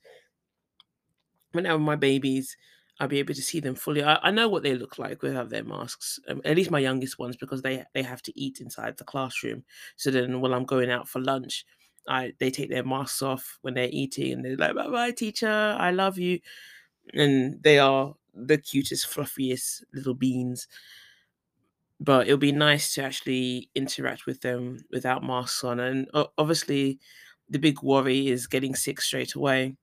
Whenever 1.53 1.79
my 1.79 1.97
babies, 1.97 2.57
I'll 3.01 3.09
be 3.09 3.19
able 3.19 3.35
to 3.35 3.43
see 3.43 3.61
them 3.61 3.75
fully. 3.75 4.03
I, 4.03 4.17
I 4.23 4.31
know 4.31 4.49
what 4.49 4.63
they 4.63 4.75
look 4.75 4.99
like 4.99 5.23
without 5.23 5.51
their 5.51 5.65
masks. 5.65 6.21
Um, 6.29 6.41
at 6.45 6.57
least 6.57 6.71
my 6.71 6.79
youngest 6.79 7.19
ones, 7.19 7.37
because 7.37 7.63
they 7.63 7.85
they 7.93 8.03
have 8.03 8.23
to 8.23 8.41
eat 8.41 8.61
inside 8.61 8.97
the 8.97 9.05
classroom. 9.05 9.65
So 9.97 10.11
then, 10.11 10.41
when 10.41 10.53
I'm 10.53 10.65
going 10.65 10.91
out 10.91 11.09
for 11.09 11.21
lunch, 11.21 11.65
I 12.09 12.33
they 12.39 12.51
take 12.51 12.71
their 12.71 12.85
masks 12.85 13.23
off 13.23 13.59
when 13.63 13.75
they're 13.75 13.89
eating, 13.93 14.33
and 14.33 14.45
they're 14.45 14.57
like, 14.57 14.75
"Bye 14.75 14.89
bye, 14.91 15.11
teacher, 15.13 15.49
I 15.79 15.91
love 15.93 16.19
you," 16.19 16.41
and 17.15 17.63
they 17.63 17.79
are 17.79 18.15
the 18.35 18.59
cutest, 18.59 19.07
fluffiest 19.09 19.85
little 19.95 20.15
beans. 20.15 20.69
But 22.01 22.27
it'll 22.27 22.39
be 22.39 22.53
nice 22.53 22.95
to 22.95 23.03
actually 23.03 23.71
interact 23.75 24.27
with 24.27 24.41
them 24.41 24.85
without 24.91 25.23
masks 25.25 25.65
on, 25.65 25.81
and 25.81 26.09
obviously, 26.39 26.99
the 27.49 27.59
big 27.59 27.83
worry 27.83 28.29
is 28.29 28.47
getting 28.47 28.75
sick 28.75 29.01
straight 29.01 29.35
away. 29.35 29.77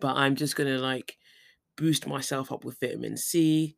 But 0.00 0.16
I'm 0.16 0.36
just 0.36 0.56
gonna 0.56 0.78
like 0.78 1.18
boost 1.76 2.06
myself 2.06 2.52
up 2.52 2.64
with 2.64 2.80
vitamin 2.80 3.16
C, 3.16 3.76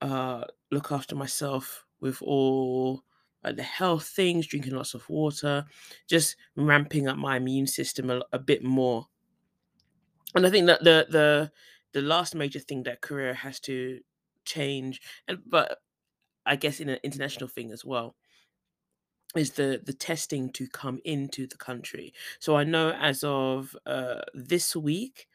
uh, 0.00 0.44
look 0.70 0.92
after 0.92 1.16
myself 1.16 1.86
with 2.00 2.22
all 2.22 3.04
like 3.42 3.56
the 3.56 3.62
health 3.62 4.06
things, 4.06 4.46
drinking 4.46 4.74
lots 4.74 4.94
of 4.94 5.08
water, 5.08 5.64
just 6.06 6.36
ramping 6.56 7.08
up 7.08 7.16
my 7.16 7.36
immune 7.36 7.66
system 7.66 8.10
a, 8.10 8.22
a 8.32 8.38
bit 8.38 8.62
more. 8.62 9.06
And 10.34 10.46
I 10.46 10.50
think 10.50 10.66
that 10.66 10.84
the 10.84 11.06
the 11.08 11.52
the 11.92 12.02
last 12.02 12.34
major 12.34 12.60
thing 12.60 12.84
that 12.84 13.00
Korea 13.00 13.34
has 13.34 13.58
to 13.60 14.00
change, 14.44 15.00
and 15.26 15.38
but 15.46 15.78
I 16.46 16.56
guess 16.56 16.80
in 16.80 16.88
an 16.88 16.98
international 17.02 17.48
thing 17.48 17.72
as 17.72 17.84
well, 17.84 18.16
is 19.36 19.52
the 19.52 19.80
the 19.84 19.92
testing 19.92 20.50
to 20.52 20.68
come 20.68 21.00
into 21.04 21.46
the 21.46 21.56
country. 21.56 22.12
So 22.38 22.56
I 22.56 22.64
know 22.64 22.90
as 22.92 23.24
of 23.24 23.76
uh, 23.86 24.22
this 24.34 24.76
week, 24.76 25.26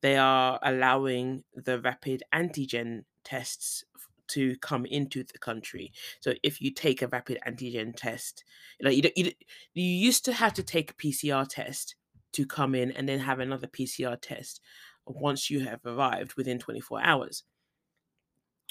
they 0.00 0.16
are 0.16 0.58
allowing 0.62 1.44
the 1.54 1.80
rapid 1.80 2.22
antigen 2.32 3.04
tests 3.24 3.84
to 4.28 4.56
come 4.58 4.86
into 4.86 5.24
the 5.24 5.38
country. 5.38 5.92
So 6.20 6.34
if 6.42 6.60
you 6.60 6.70
take 6.70 7.02
a 7.02 7.08
rapid 7.08 7.38
antigen 7.46 7.94
test, 7.96 8.44
like 8.80 8.96
you, 8.96 9.02
don't, 9.02 9.16
you, 9.16 9.32
you 9.74 9.84
used 9.84 10.24
to 10.26 10.32
have 10.32 10.54
to 10.54 10.62
take 10.62 10.90
a 10.90 10.94
PCR 10.94 11.46
test 11.48 11.96
to 12.32 12.46
come 12.46 12.74
in 12.74 12.92
and 12.92 13.08
then 13.08 13.18
have 13.20 13.40
another 13.40 13.66
PCR 13.66 14.16
test 14.20 14.60
once 15.06 15.50
you 15.50 15.60
have 15.60 15.80
arrived 15.84 16.34
within 16.34 16.58
24 16.58 17.02
hours. 17.02 17.44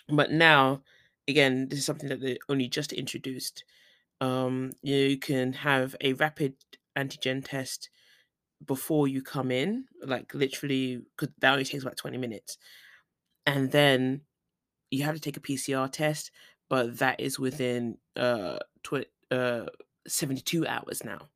But 0.10 0.32
now, 0.32 0.84
again, 1.28 1.68
this 1.68 1.80
is 1.80 1.86
something 1.86 2.10
that 2.10 2.22
they 2.22 2.38
only 2.50 2.68
just 2.68 2.94
introduced. 2.94 3.66
Um, 4.22 4.72
you 4.82 5.18
can 5.18 5.54
have 5.54 5.96
a 6.02 6.14
rapid 6.14 6.56
antigen 6.98 7.44
test 7.44 7.90
before 8.66 9.08
you 9.08 9.22
come 9.22 9.52
in, 9.52 9.86
like 10.04 10.34
literally, 10.34 11.02
because 11.16 11.34
that 11.40 11.52
only 11.52 11.66
takes 11.66 11.84
about 11.84 11.98
20 11.98 12.18
minutes. 12.18 12.58
And 13.46 13.72
then 13.72 14.22
you 14.92 15.04
have 15.04 15.16
to 15.16 15.22
take 15.22 15.38
a 15.38 15.42
PCR 15.42 15.88
test, 15.88 16.32
but 16.70 17.00
that 17.00 17.20
is 17.20 17.40
within 17.40 17.98
uh, 18.16 18.60
tw- 18.84 19.10
uh 19.32 19.66
72 20.08 20.66
hours 20.68 21.04
now. 21.04 21.30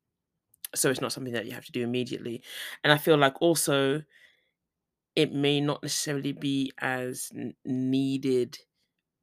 So 0.74 0.90
it's 0.90 1.00
not 1.00 1.12
something 1.12 1.34
that 1.34 1.46
you 1.46 1.52
have 1.52 1.66
to 1.66 1.72
do 1.72 1.82
immediately. 1.82 2.42
And 2.84 2.92
I 2.92 2.98
feel 2.98 3.18
like 3.18 3.40
also 3.42 4.04
it 5.14 5.32
may 5.32 5.60
not 5.60 5.82
necessarily 5.82 6.32
be 6.32 6.72
as 6.78 7.30
needed 7.64 8.58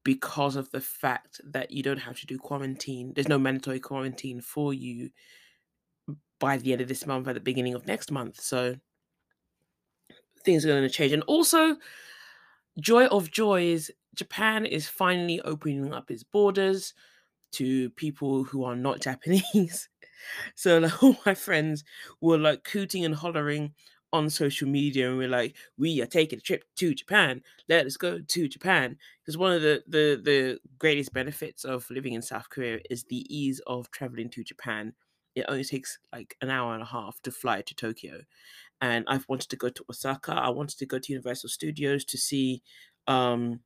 because 0.03 0.55
of 0.55 0.71
the 0.71 0.81
fact 0.81 1.41
that 1.45 1.71
you 1.71 1.83
don't 1.83 1.99
have 1.99 2.19
to 2.19 2.27
do 2.27 2.37
quarantine. 2.39 3.13
There's 3.13 3.27
no 3.29 3.39
mandatory 3.39 3.79
quarantine 3.79 4.41
for 4.41 4.73
you 4.73 5.11
by 6.39 6.57
the 6.57 6.71
end 6.71 6.81
of 6.81 6.87
this 6.87 7.05
month, 7.05 7.27
at 7.27 7.33
the 7.33 7.39
beginning 7.39 7.73
of 7.73 7.85
next 7.85 8.11
month. 8.11 8.39
So 8.39 8.75
things 10.43 10.65
are 10.65 10.69
going 10.69 10.83
to 10.83 10.89
change. 10.89 11.11
And 11.11 11.23
also, 11.23 11.77
joy 12.79 13.05
of 13.07 13.31
joys, 13.31 13.91
Japan 14.15 14.65
is 14.65 14.87
finally 14.87 15.41
opening 15.41 15.93
up 15.93 16.11
its 16.11 16.23
borders 16.23 16.93
to 17.53 17.89
people 17.91 18.43
who 18.45 18.63
are 18.63 18.75
not 18.75 19.01
Japanese. 19.03 19.89
so 20.55 20.79
like 20.79 21.03
all 21.03 21.17
my 21.25 21.33
friends 21.33 21.83
were 22.21 22.37
like 22.37 22.63
cooting 22.63 23.05
and 23.05 23.15
hollering 23.15 23.73
on 24.11 24.29
social 24.29 24.67
media 24.67 25.09
and 25.09 25.17
we're 25.17 25.27
like, 25.27 25.55
we 25.77 26.01
are 26.01 26.07
taking 26.07 26.39
a 26.39 26.41
trip 26.41 26.63
to 26.77 26.95
Japan. 26.95 27.41
Let 27.67 27.85
us 27.85 27.97
go 27.97 28.19
to 28.19 28.47
Japan. 28.47 28.97
Because 29.21 29.37
one 29.37 29.53
of 29.53 29.61
the, 29.61 29.83
the 29.87 30.19
the 30.23 30.59
greatest 30.79 31.13
benefits 31.13 31.63
of 31.63 31.89
living 31.91 32.13
in 32.13 32.21
South 32.21 32.49
Korea 32.49 32.79
is 32.89 33.03
the 33.05 33.25
ease 33.33 33.61
of 33.67 33.91
traveling 33.91 34.29
to 34.31 34.43
Japan. 34.43 34.93
It 35.35 35.45
only 35.47 35.63
takes 35.63 35.99
like 36.11 36.35
an 36.41 36.49
hour 36.49 36.73
and 36.73 36.81
a 36.81 36.87
half 36.87 37.21
to 37.21 37.31
fly 37.31 37.61
to 37.61 37.75
Tokyo. 37.75 38.21
And 38.81 39.05
I've 39.07 39.27
wanted 39.27 39.49
to 39.49 39.55
go 39.57 39.69
to 39.69 39.85
Osaka. 39.89 40.33
I 40.33 40.49
wanted 40.49 40.77
to 40.79 40.85
go 40.85 40.99
to 40.99 41.11
Universal 41.13 41.49
Studios 41.49 42.05
to 42.05 42.17
see 42.17 42.61
um 43.07 43.61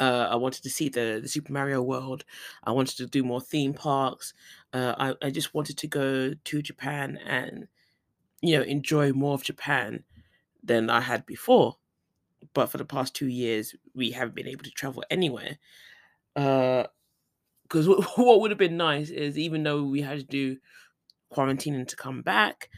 uh, 0.00 0.28
I 0.30 0.36
wanted 0.36 0.62
to 0.62 0.70
see 0.70 0.88
the 0.88 1.18
the 1.22 1.28
Super 1.28 1.52
Mario 1.52 1.82
World. 1.82 2.24
I 2.64 2.72
wanted 2.72 2.96
to 2.98 3.06
do 3.06 3.22
more 3.24 3.40
theme 3.40 3.74
parks. 3.74 4.32
Uh, 4.72 4.94
I 4.98 5.26
I 5.26 5.30
just 5.30 5.54
wanted 5.54 5.78
to 5.78 5.86
go 5.86 6.34
to 6.34 6.62
Japan 6.62 7.18
and 7.24 7.68
you 8.42 8.56
know 8.56 8.64
enjoy 8.64 9.12
more 9.12 9.34
of 9.34 9.44
Japan 9.44 10.04
than 10.62 10.90
I 10.90 11.00
had 11.00 11.26
before. 11.26 11.76
But 12.54 12.68
for 12.68 12.78
the 12.78 12.84
past 12.84 13.14
two 13.14 13.28
years, 13.28 13.74
we 13.94 14.12
haven't 14.12 14.36
been 14.36 14.48
able 14.48 14.64
to 14.64 14.70
travel 14.70 15.04
anywhere. 15.10 15.58
Uh, 16.36 16.86
because 17.64 17.88
what 18.16 18.40
would 18.40 18.50
have 18.50 18.58
been 18.58 18.76
nice 18.76 19.10
is 19.10 19.38
even 19.38 19.62
though 19.62 19.82
we 19.84 20.02
had 20.02 20.18
to 20.18 20.24
do 20.24 20.58
quarantining 21.32 21.86
to 21.88 21.96
come 21.96 22.22
back, 22.22 22.70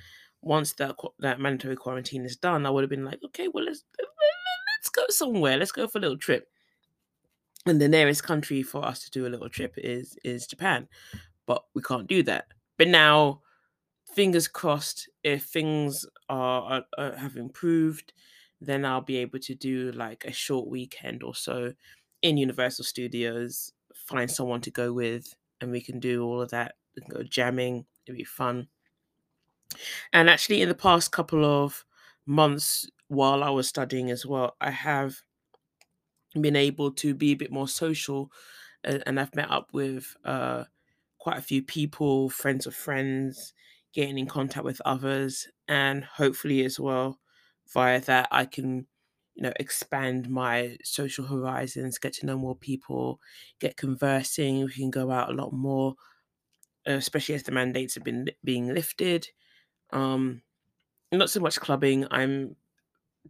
once 0.43 0.73
that 0.75 0.97
that 1.19 1.41
mandatory 1.41 1.77
quarantine 1.77 2.25
is 2.25 2.37
done, 2.37 2.67
I 2.67 2.71
would 2.71 2.83
have 2.83 2.91
been 2.91 3.05
like, 3.05 3.21
okay, 3.27 3.49
well 3.49 3.65
let's 3.65 3.85
let's 3.99 4.89
go 4.91 5.05
somewhere. 5.09 5.59
Let's 5.59 5.73
go 5.73 5.87
for 5.87 5.99
a 5.99 6.01
little 6.01 6.19
trip 6.19 6.49
and 7.67 7.81
the 7.81 7.89
nearest 7.89 8.23
country 8.23 8.63
for 8.63 8.85
us 8.85 9.05
to 9.05 9.11
do 9.11 9.27
a 9.27 9.29
little 9.29 9.49
trip 9.49 9.75
is 9.77 10.17
is 10.25 10.47
Japan, 10.47 10.89
but 11.47 11.65
we 11.75 11.83
can't 11.83 12.07
do 12.07 12.23
that. 12.25 12.47
But 12.79 12.89
now, 12.89 13.43
fingers 14.15 14.49
crossed, 14.49 15.09
if 15.23 15.45
things 15.45 16.07
are, 16.29 16.83
are, 16.97 17.17
have 17.17 17.37
improved, 17.37 18.13
then 18.61 18.85
I'll 18.85 19.03
be 19.03 19.19
able 19.19 19.39
to 19.41 19.55
do 19.55 19.93
like 19.93 20.25
a 20.25 20.33
short 20.33 20.69
weekend 20.69 21.23
or 21.23 21.35
so 21.35 21.73
in 22.23 22.39
Universal 22.39 22.85
Studios. 22.85 23.73
Find 23.95 24.31
someone 24.31 24.63
to 24.63 24.71
go 24.71 24.93
with, 24.93 25.35
and 25.61 25.71
we 25.71 25.81
can 25.81 26.01
do 26.01 26.25
all 26.25 26.41
of 26.41 26.51
that. 26.51 26.77
We 26.97 27.03
can 27.03 27.15
go 27.15 27.23
jamming. 27.23 27.85
It'd 28.07 28.17
be 28.17 28.25
fun. 28.25 28.69
And 30.13 30.31
actually, 30.31 30.63
in 30.63 30.69
the 30.69 30.75
past 30.75 31.13
couple 31.13 31.45
of 31.45 31.85
months, 32.27 32.89
while 33.09 33.43
I 33.45 33.51
was 33.51 33.69
studying 33.69 34.11
as 34.11 34.27
well, 34.27 34.57
I 34.61 34.71
have 34.71 35.23
been 36.41 36.57
able 36.57 36.91
to 36.93 37.15
be 37.15 37.33
a 37.33 37.37
bit 37.37 37.51
more 37.51 37.69
social 37.69 38.31
and, 38.85 39.21
I've 39.21 39.35
met 39.35 39.51
up 39.51 39.71
with 39.75 40.17
uh, 40.25 40.65
quite 41.19 41.39
a 41.39 41.43
few 41.43 41.63
people, 41.63 42.31
friends 42.31 42.67
of 42.67 42.75
friends, 42.75 43.55
getting 43.95 44.19
in 44.19 44.27
contact 44.27 44.65
with 44.65 44.83
others, 44.85 45.49
and 45.69 46.05
hopefully 46.05 46.65
as 46.65 46.81
well 46.81 47.21
via 47.75 48.01
that 48.03 48.29
I 48.33 48.45
can 48.47 48.87
you 49.37 49.45
know 49.45 49.53
expand 49.61 50.31
my 50.31 50.79
social 50.85 51.27
horizons, 51.27 51.99
get 51.99 52.15
to 52.15 52.27
know 52.27 52.39
more 52.39 52.57
people, 52.57 53.21
get 53.61 53.77
conversing. 53.79 54.65
We 54.67 54.73
can 54.73 54.91
go 54.91 55.11
out 55.13 55.31
a 55.31 55.35
lot 55.35 55.53
more, 55.53 55.95
especially 56.87 57.35
as 57.37 57.45
the 57.45 57.53
mandates 57.53 57.95
have 57.95 58.05
been 58.05 58.29
being 58.45 58.75
lifted. 58.75 59.29
Um, 59.93 60.43
not 61.13 61.31
so 61.31 61.41
much 61.41 61.61
clubbing. 61.61 62.07
I'm 62.11 62.57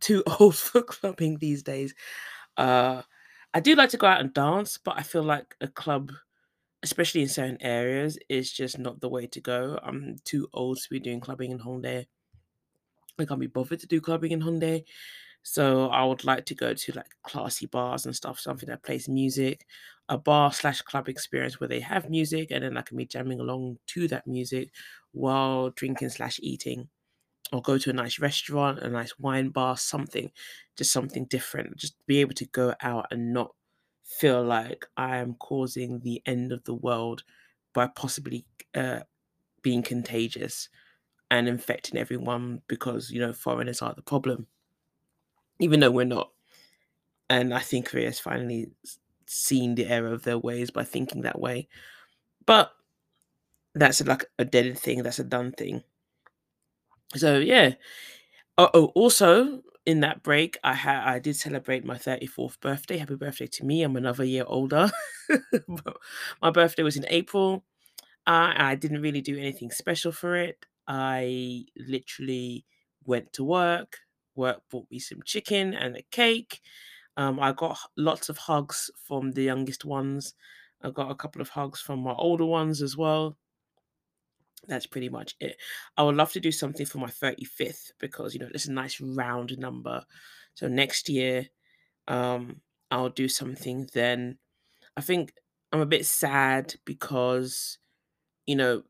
too 0.01 0.23
old 0.41 0.57
for 0.57 0.83
clubbing 0.83 1.39
these 1.39 1.63
days. 1.63 1.95
Uh, 2.57 3.03
I 3.55 3.61
do 3.61 3.75
like 3.75 3.91
to 3.91 3.97
go 3.97 4.07
out 4.07 4.21
and 4.21 4.33
dance, 4.33 4.79
but 4.79 4.99
I 4.99 5.03
feel 5.03 5.23
like 5.23 5.57
a 5.61 5.69
club, 5.69 6.13
especially 6.83 7.23
in 7.23 7.29
certain 7.29 7.59
areas, 7.61 8.19
is 8.29 8.53
just 8.53 8.79
not 8.79 9.01
the 9.01 9.09
way 9.09 9.27
to 9.29 9.41
go. 9.41 9.79
I'm 9.83 10.17
too 10.25 10.49
old 10.53 10.79
to 10.79 10.91
be 10.91 11.01
doing 11.01 11.21
clubbing 11.21 11.51
in 11.51 11.59
Hongdae. 11.59 12.07
I 13.19 13.25
can't 13.25 13.41
be 13.41 13.47
bothered 13.49 13.81
to 13.81 13.87
do 13.87 14.01
clubbing 14.01 14.33
in 14.33 14.41
Hongdae. 14.41 14.85
So 15.43 15.89
I 15.89 16.05
would 16.05 16.25
like 16.25 16.45
to 16.47 16.55
go 16.55 16.75
to 16.75 16.93
like 16.93 17.17
classy 17.23 17.67
bars 17.67 18.07
and 18.07 18.15
stuff, 18.15 18.39
something 18.41 18.69
that 18.69 18.83
plays 18.83 19.09
music, 19.09 19.67
a 20.09 20.19
bar 20.19 20.53
slash 20.53 20.83
club 20.83 21.09
experience 21.09 21.59
where 21.61 21.69
they 21.69 21.81
have 21.81 22.11
music, 22.11 22.51
and 22.51 22.63
then 22.65 22.77
I 22.77 22.83
can 22.83 22.97
be 22.97 23.07
jamming 23.07 23.41
along 23.41 23.79
to 23.89 24.09
that 24.09 24.27
music 24.27 24.73
while 25.13 25.71
drinking 25.71 26.11
slash 26.11 26.39
eating 26.43 26.89
or 27.53 27.63
go 27.63 27.79
to 27.79 27.91
a 27.91 27.95
nice 27.95 28.19
restaurant, 28.19 28.79
a 28.81 28.89
nice 28.89 29.19
wine 29.19 29.49
bar, 29.51 29.77
something, 29.77 30.31
just 30.77 30.93
something 30.93 31.25
different. 31.27 31.77
Just 31.77 31.95
be 32.07 32.19
able 32.21 32.35
to 32.35 32.47
go 32.47 32.75
out 32.81 33.07
and 33.11 33.33
not 33.33 33.55
feel 34.05 34.43
like 34.43 34.87
I 34.97 35.19
am 35.19 35.35
causing 35.35 36.01
the 36.01 36.23
end 36.27 36.53
of 36.53 36.65
the 36.65 36.75
world 36.75 37.25
by 37.73 37.89
possibly 37.89 38.47
uh, 38.75 39.01
being 39.63 39.83
contagious 39.83 40.69
and 41.31 41.49
infecting 41.49 41.99
everyone 41.99 42.63
because, 42.69 43.11
you 43.11 43.21
know, 43.21 43.33
foreigners 43.33 43.83
are 43.83 43.95
the 43.95 44.03
problem, 44.03 44.49
even 45.61 45.81
though 45.81 45.91
we're 45.91 46.05
not. 46.05 46.31
And 47.29 47.55
I 47.55 47.61
think 47.61 47.91
has 47.91 48.19
finally 48.19 48.73
seen 49.27 49.77
the 49.77 49.87
error 49.87 50.13
of 50.13 50.25
their 50.25 50.39
ways 50.39 50.71
by 50.71 50.85
thinking 50.85 51.23
that 51.23 51.39
way. 51.41 51.69
But 52.47 52.73
that's 53.75 54.05
like 54.05 54.25
a 54.39 54.45
dead 54.45 54.79
thing, 54.79 55.03
that's 55.03 55.19
a 55.19 55.25
done 55.25 55.53
thing. 55.53 55.83
So 57.17 57.39
yeah. 57.39 57.75
Oh, 58.59 58.71
oh, 58.75 58.87
also, 58.95 59.63
in 59.87 60.01
that 60.01 60.23
break, 60.23 60.59
I 60.65 60.75
had 60.75 61.05
I 61.05 61.19
did 61.19 61.37
celebrate 61.37 61.85
my 61.85 61.97
34th 61.97 62.61
birthday. 62.61 62.99
Happy 62.99 63.17
birthday 63.17 63.47
to 63.49 63.65
me. 63.65 63.83
I'm 63.83 63.97
another 63.97 64.25
year 64.25 64.45
older. 64.47 64.91
my 66.43 66.51
birthday 66.51 66.83
was 66.83 66.97
in 66.97 67.07
April. 67.09 67.65
Uh, 68.27 68.53
I 68.57 68.75
didn't 68.77 69.03
really 69.03 69.23
do 69.23 69.39
anything 69.39 69.71
special 69.71 70.13
for 70.13 70.37
it. 70.37 70.67
I 70.87 71.65
literally 71.77 72.65
went 73.05 73.33
to 73.35 73.45
work. 73.45 73.99
Work 74.41 74.63
bought 74.71 74.91
me 74.91 74.99
some 74.99 75.23
chicken 75.25 75.75
and 75.75 75.97
a 75.97 76.03
cake. 76.11 76.61
Um, 77.17 77.39
I 77.41 77.53
got 77.53 77.79
lots 77.97 78.29
of 78.29 78.39
hugs 78.39 78.91
from 78.97 79.33
the 79.33 79.43
youngest 79.43 79.85
ones. 79.85 80.35
I 80.83 80.91
got 80.91 81.11
a 81.11 81.15
couple 81.15 81.43
of 81.43 81.51
hugs 81.51 81.81
from 81.81 82.01
my 82.01 82.15
older 82.15 82.47
ones 82.47 82.83
as 82.83 82.97
well 82.97 83.37
that's 84.67 84.87
pretty 84.87 85.09
much 85.09 85.35
it. 85.41 85.57
I 85.97 86.03
would 86.03 86.17
love 86.17 86.33
to 86.33 86.41
do 86.41 86.53
something 86.53 86.87
for 86.87 86.99
my 86.99 87.09
35th 87.09 87.93
because 87.99 88.35
you 88.35 88.41
know 88.41 88.49
it's 88.55 88.67
a 88.67 88.73
nice 88.73 89.01
round 89.01 89.57
number. 89.59 90.05
So 90.55 90.69
next 90.69 91.09
year, 91.09 91.47
um, 92.09 92.61
I'll 92.91 93.09
do 93.11 93.29
something 93.29 93.89
then. 93.93 94.39
I 94.97 95.01
think 95.01 95.33
I'm 95.73 95.81
a 95.81 95.87
bit 95.87 96.07
sad 96.07 96.75
because 96.85 97.79
you 98.47 98.57
know 98.57 98.83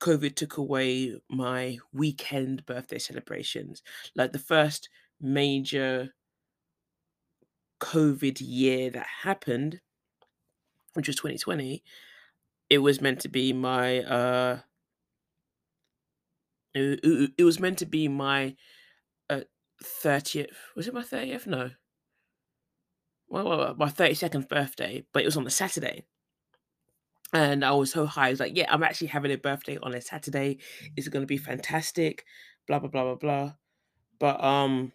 COVID 0.00 0.34
took 0.36 0.56
away 0.56 1.16
my 1.28 1.78
weekend 1.92 2.64
birthday 2.66 2.98
celebrations. 2.98 3.82
Like 4.14 4.32
the 4.32 4.38
first 4.38 4.88
major 5.20 6.14
COVID 7.80 8.38
year 8.40 8.90
that 8.90 9.06
happened, 9.22 9.80
which 10.94 11.08
was 11.08 11.16
2020, 11.16 11.82
it 12.70 12.78
was 12.78 13.00
meant 13.00 13.20
to 13.20 13.28
be 13.28 13.52
my 13.52 14.00
uh 14.00 14.58
it, 16.74 17.32
it, 17.38 17.44
was 17.44 17.58
meant 17.58 17.78
to 17.78 17.86
be 17.86 18.08
my 18.08 18.54
uh, 19.28 19.40
30th. 19.82 20.54
Was 20.76 20.86
it 20.86 20.94
my 20.94 21.02
30th? 21.02 21.46
No. 21.46 21.70
Well, 23.28 23.48
well, 23.48 23.74
my 23.76 23.88
32nd 23.88 24.48
birthday, 24.48 25.04
but 25.12 25.22
it 25.22 25.26
was 25.26 25.36
on 25.36 25.44
the 25.44 25.50
Saturday. 25.50 26.04
And 27.32 27.64
I 27.64 27.72
was 27.72 27.90
so 27.90 28.06
high. 28.06 28.28
I 28.28 28.30
was 28.30 28.40
like, 28.40 28.56
yeah, 28.56 28.72
I'm 28.72 28.82
actually 28.82 29.08
having 29.08 29.32
a 29.32 29.36
birthday 29.36 29.78
on 29.82 29.94
a 29.94 30.00
Saturday. 30.00 30.58
It's 30.96 31.08
going 31.08 31.22
to 31.22 31.26
be 31.26 31.36
fantastic. 31.36 32.24
Blah, 32.66 32.78
blah, 32.78 32.88
blah, 32.88 33.04
blah, 33.04 33.14
blah. 33.16 33.52
But 34.18 34.42
um, 34.42 34.92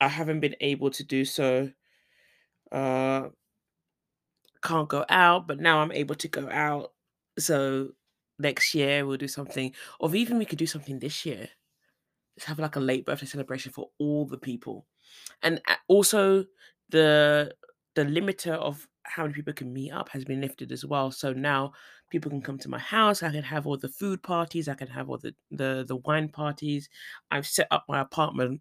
I 0.00 0.08
haven't 0.08 0.40
been 0.40 0.56
able 0.60 0.90
to 0.90 1.04
do 1.04 1.24
so. 1.24 1.70
Uh, 2.72 3.28
can't 4.62 4.88
go 4.88 5.04
out, 5.08 5.46
but 5.46 5.60
now 5.60 5.78
I'm 5.78 5.92
able 5.92 6.14
to 6.16 6.28
go 6.28 6.48
out. 6.50 6.92
So 7.38 7.90
next 8.38 8.74
year 8.74 9.06
we'll 9.06 9.16
do 9.16 9.28
something, 9.28 9.72
or 10.00 10.14
even 10.14 10.38
we 10.38 10.44
could 10.44 10.58
do 10.58 10.66
something 10.66 10.98
this 10.98 11.24
year. 11.24 11.48
Let's 12.36 12.46
have 12.46 12.58
like 12.58 12.76
a 12.76 12.80
late 12.80 13.06
birthday 13.06 13.26
celebration 13.26 13.72
for 13.72 13.90
all 13.98 14.26
the 14.26 14.38
people, 14.38 14.86
and 15.42 15.60
also 15.88 16.46
the 16.90 17.54
the 17.94 18.02
limiter 18.04 18.52
of 18.52 18.86
how 19.08 19.22
many 19.22 19.34
people 19.34 19.54
can 19.54 19.72
meet 19.72 19.90
up 19.92 20.08
has 20.10 20.24
been 20.24 20.40
lifted 20.40 20.72
as 20.72 20.84
well. 20.84 21.10
So 21.10 21.32
now 21.32 21.72
people 22.10 22.30
can 22.30 22.42
come 22.42 22.58
to 22.58 22.68
my 22.68 22.78
house. 22.78 23.22
I 23.22 23.30
can 23.30 23.42
have 23.42 23.66
all 23.66 23.76
the 23.76 23.88
food 23.88 24.22
parties. 24.22 24.68
I 24.68 24.74
can 24.74 24.88
have 24.88 25.08
all 25.10 25.18
the 25.18 25.34
the 25.50 25.84
the 25.86 25.96
wine 25.96 26.28
parties. 26.28 26.88
I've 27.30 27.46
set 27.46 27.68
up 27.70 27.84
my 27.88 28.00
apartment 28.00 28.60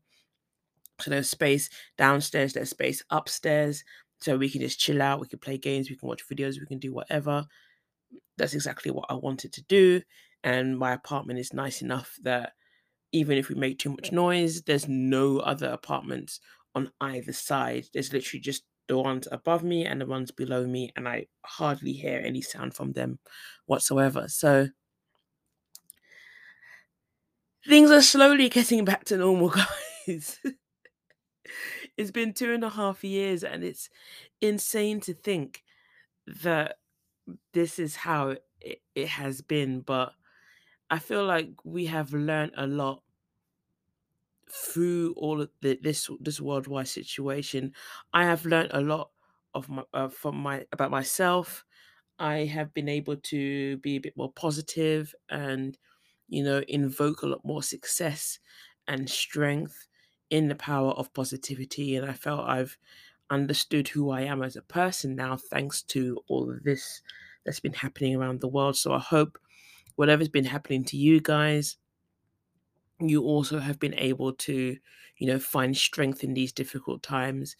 so 0.99 1.11
there's 1.11 1.29
space 1.29 1.69
downstairs. 1.97 2.53
There's 2.53 2.69
space 2.69 3.03
upstairs. 3.09 3.83
So 4.19 4.37
we 4.37 4.49
can 4.49 4.61
just 4.61 4.79
chill 4.79 5.01
out. 5.01 5.19
We 5.19 5.27
can 5.27 5.39
play 5.39 5.57
games. 5.57 5.89
We 5.89 5.95
can 5.95 6.07
watch 6.07 6.27
videos. 6.27 6.59
We 6.59 6.65
can 6.65 6.79
do 6.79 6.93
whatever. 6.93 7.45
That's 8.37 8.55
exactly 8.55 8.91
what 8.91 9.05
I 9.09 9.13
wanted 9.13 9.53
to 9.53 9.63
do. 9.63 10.01
And 10.43 10.77
my 10.77 10.93
apartment 10.93 11.39
is 11.39 11.53
nice 11.53 11.81
enough 11.81 12.17
that 12.23 12.53
even 13.11 13.37
if 13.37 13.49
we 13.49 13.55
make 13.55 13.79
too 13.79 13.91
much 13.91 14.11
noise, 14.11 14.63
there's 14.63 14.87
no 14.87 15.39
other 15.39 15.67
apartments 15.67 16.39
on 16.73 16.91
either 16.99 17.33
side. 17.33 17.85
There's 17.93 18.13
literally 18.13 18.41
just 18.41 18.63
the 18.87 18.97
ones 18.97 19.27
above 19.31 19.63
me 19.63 19.85
and 19.85 20.01
the 20.01 20.05
ones 20.05 20.31
below 20.31 20.65
me, 20.65 20.91
and 20.95 21.07
I 21.07 21.27
hardly 21.45 21.93
hear 21.93 22.21
any 22.23 22.41
sound 22.41 22.73
from 22.73 22.93
them 22.93 23.19
whatsoever. 23.65 24.27
So 24.27 24.69
things 27.67 27.91
are 27.91 28.01
slowly 28.01 28.49
getting 28.49 28.85
back 28.85 29.05
to 29.05 29.17
normal, 29.17 29.49
guys. 30.07 30.39
it's 31.97 32.11
been 32.11 32.33
two 32.33 32.53
and 32.53 32.63
a 32.63 32.69
half 32.69 33.03
years, 33.03 33.43
and 33.43 33.63
it's 33.63 33.89
insane 34.41 34.99
to 35.01 35.13
think 35.13 35.63
that 36.27 36.77
this 37.53 37.79
is 37.79 37.95
how 37.95 38.35
it, 38.61 38.81
it 38.95 39.07
has 39.07 39.41
been. 39.41 39.81
But 39.81 40.13
I 40.89 40.99
feel 40.99 41.25
like 41.25 41.49
we 41.63 41.85
have 41.87 42.13
learned 42.13 42.53
a 42.55 42.67
lot 42.67 43.03
through 44.51 45.13
all 45.17 45.41
of 45.41 45.49
the, 45.61 45.79
this 45.81 46.09
this 46.19 46.41
worldwide 46.41 46.87
situation. 46.87 47.73
I 48.13 48.25
have 48.25 48.45
learned 48.45 48.71
a 48.73 48.81
lot 48.81 49.11
of 49.53 49.69
my 49.69 49.83
uh, 49.93 50.09
from 50.09 50.37
my 50.37 50.65
about 50.71 50.91
myself. 50.91 51.65
I 52.19 52.45
have 52.45 52.73
been 52.73 52.89
able 52.89 53.17
to 53.17 53.77
be 53.77 53.97
a 53.97 54.01
bit 54.01 54.17
more 54.17 54.31
positive 54.31 55.13
and 55.29 55.77
you 56.27 56.43
know 56.43 56.63
invoke 56.67 57.21
a 57.21 57.27
lot 57.27 57.45
more 57.45 57.63
success 57.63 58.39
and 58.87 59.09
strength 59.09 59.87
in 60.29 60.47
the 60.47 60.55
power 60.55 60.91
of 60.91 61.13
positivity 61.13 61.95
and 61.95 62.09
I 62.09 62.13
felt 62.13 62.47
I've 62.47 62.77
understood 63.29 63.87
who 63.89 64.09
I 64.11 64.21
am 64.21 64.41
as 64.41 64.55
a 64.55 64.61
person 64.61 65.15
now 65.15 65.37
thanks 65.37 65.81
to 65.83 66.19
all 66.29 66.49
of 66.51 66.63
this 66.63 67.01
that's 67.45 67.59
been 67.59 67.73
happening 67.73 68.15
around 68.15 68.41
the 68.41 68.47
world 68.47 68.75
so 68.77 68.93
I 68.93 68.99
hope 68.99 69.37
whatever's 69.95 70.29
been 70.29 70.45
happening 70.45 70.83
to 70.85 70.97
you 70.97 71.19
guys 71.21 71.77
you 72.99 73.23
also 73.23 73.59
have 73.59 73.79
been 73.79 73.93
able 73.95 74.33
to 74.33 74.77
you 75.17 75.27
know 75.27 75.39
find 75.39 75.75
strength 75.75 76.23
in 76.23 76.33
these 76.33 76.51
difficult 76.53 77.03
times. 77.03 77.55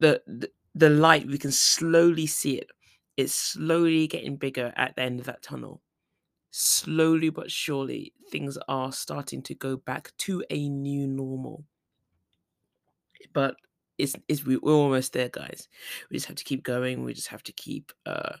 The 0.00 0.22
the, 0.26 0.50
the 0.74 0.90
light 0.90 1.26
we 1.26 1.38
can 1.38 1.52
slowly 1.52 2.26
see 2.26 2.58
it. 2.58 2.70
It's 3.16 3.34
slowly 3.34 4.06
getting 4.06 4.36
bigger 4.36 4.72
at 4.76 4.94
the 4.96 5.02
end 5.02 5.20
of 5.20 5.26
that 5.26 5.42
tunnel. 5.42 5.82
Slowly 6.50 7.30
but 7.30 7.50
surely 7.50 8.12
things 8.30 8.58
are 8.68 8.92
starting 8.92 9.42
to 9.42 9.54
go 9.54 9.76
back 9.76 10.12
to 10.18 10.44
a 10.50 10.68
new 10.68 11.06
normal. 11.06 11.64
But 13.32 13.56
it's, 13.98 14.14
it's 14.28 14.44
we're 14.44 14.58
almost 14.58 15.14
there 15.14 15.30
guys. 15.30 15.68
We 16.10 16.16
just 16.16 16.26
have 16.26 16.36
to 16.36 16.44
keep 16.44 16.62
going. 16.62 17.04
We 17.04 17.14
just 17.14 17.28
have 17.28 17.42
to 17.44 17.52
keep 17.52 17.92
uh 18.04 18.36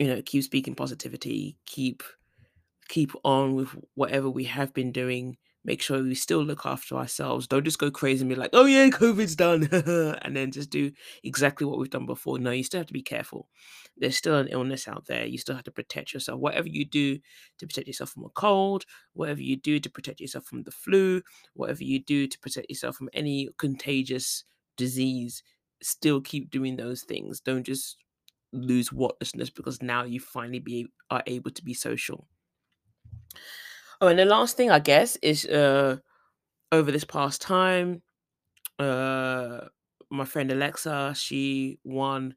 you 0.00 0.08
know 0.08 0.22
keep 0.22 0.42
speaking 0.42 0.74
positivity 0.74 1.56
keep 1.66 2.02
keep 2.90 3.12
on 3.24 3.54
with 3.54 3.68
whatever 3.94 4.28
we 4.28 4.44
have 4.44 4.74
been 4.74 4.92
doing. 4.92 5.38
Make 5.64 5.80
sure 5.82 6.02
we 6.02 6.14
still 6.14 6.42
look 6.42 6.64
after 6.64 6.96
ourselves. 6.96 7.46
Don't 7.46 7.64
just 7.64 7.78
go 7.78 7.90
crazy 7.90 8.22
and 8.22 8.30
be 8.30 8.34
like, 8.34 8.50
oh 8.52 8.64
yeah, 8.64 8.88
COVID's 8.88 9.36
done. 9.36 9.68
and 10.22 10.34
then 10.34 10.50
just 10.50 10.70
do 10.70 10.90
exactly 11.22 11.66
what 11.66 11.78
we've 11.78 11.90
done 11.90 12.06
before. 12.06 12.38
No, 12.38 12.50
you 12.50 12.64
still 12.64 12.80
have 12.80 12.86
to 12.88 12.92
be 12.92 13.02
careful. 13.02 13.46
There's 13.96 14.16
still 14.16 14.36
an 14.36 14.48
illness 14.48 14.88
out 14.88 15.06
there. 15.06 15.26
You 15.26 15.38
still 15.38 15.54
have 15.54 15.64
to 15.64 15.70
protect 15.70 16.12
yourself. 16.12 16.40
Whatever 16.40 16.68
you 16.68 16.84
do 16.84 17.18
to 17.58 17.66
protect 17.66 17.86
yourself 17.86 18.10
from 18.10 18.24
a 18.24 18.30
cold, 18.30 18.84
whatever 19.12 19.42
you 19.42 19.56
do 19.56 19.78
to 19.78 19.90
protect 19.90 20.20
yourself 20.20 20.44
from 20.44 20.62
the 20.64 20.70
flu, 20.70 21.22
whatever 21.54 21.84
you 21.84 22.02
do 22.02 22.26
to 22.26 22.38
protect 22.40 22.70
yourself 22.70 22.96
from 22.96 23.10
any 23.12 23.50
contagious 23.58 24.44
disease, 24.76 25.42
still 25.82 26.20
keep 26.20 26.50
doing 26.50 26.76
those 26.76 27.02
things. 27.02 27.40
Don't 27.40 27.64
just 27.64 27.98
lose 28.52 28.88
whatlessness 28.88 29.54
because 29.54 29.80
now 29.80 30.02
you 30.02 30.18
finally 30.18 30.58
be 30.58 30.86
are 31.10 31.22
able 31.26 31.50
to 31.50 31.62
be 31.62 31.74
social. 31.74 32.26
Oh, 34.00 34.08
and 34.08 34.18
the 34.18 34.24
last 34.24 34.56
thing 34.56 34.70
I 34.70 34.78
guess 34.78 35.16
is 35.16 35.46
uh 35.46 35.96
over 36.72 36.90
this 36.92 37.04
past 37.04 37.42
time, 37.42 38.02
uh 38.78 39.60
my 40.10 40.24
friend 40.24 40.50
Alexa, 40.50 41.14
she 41.16 41.78
won 41.84 42.34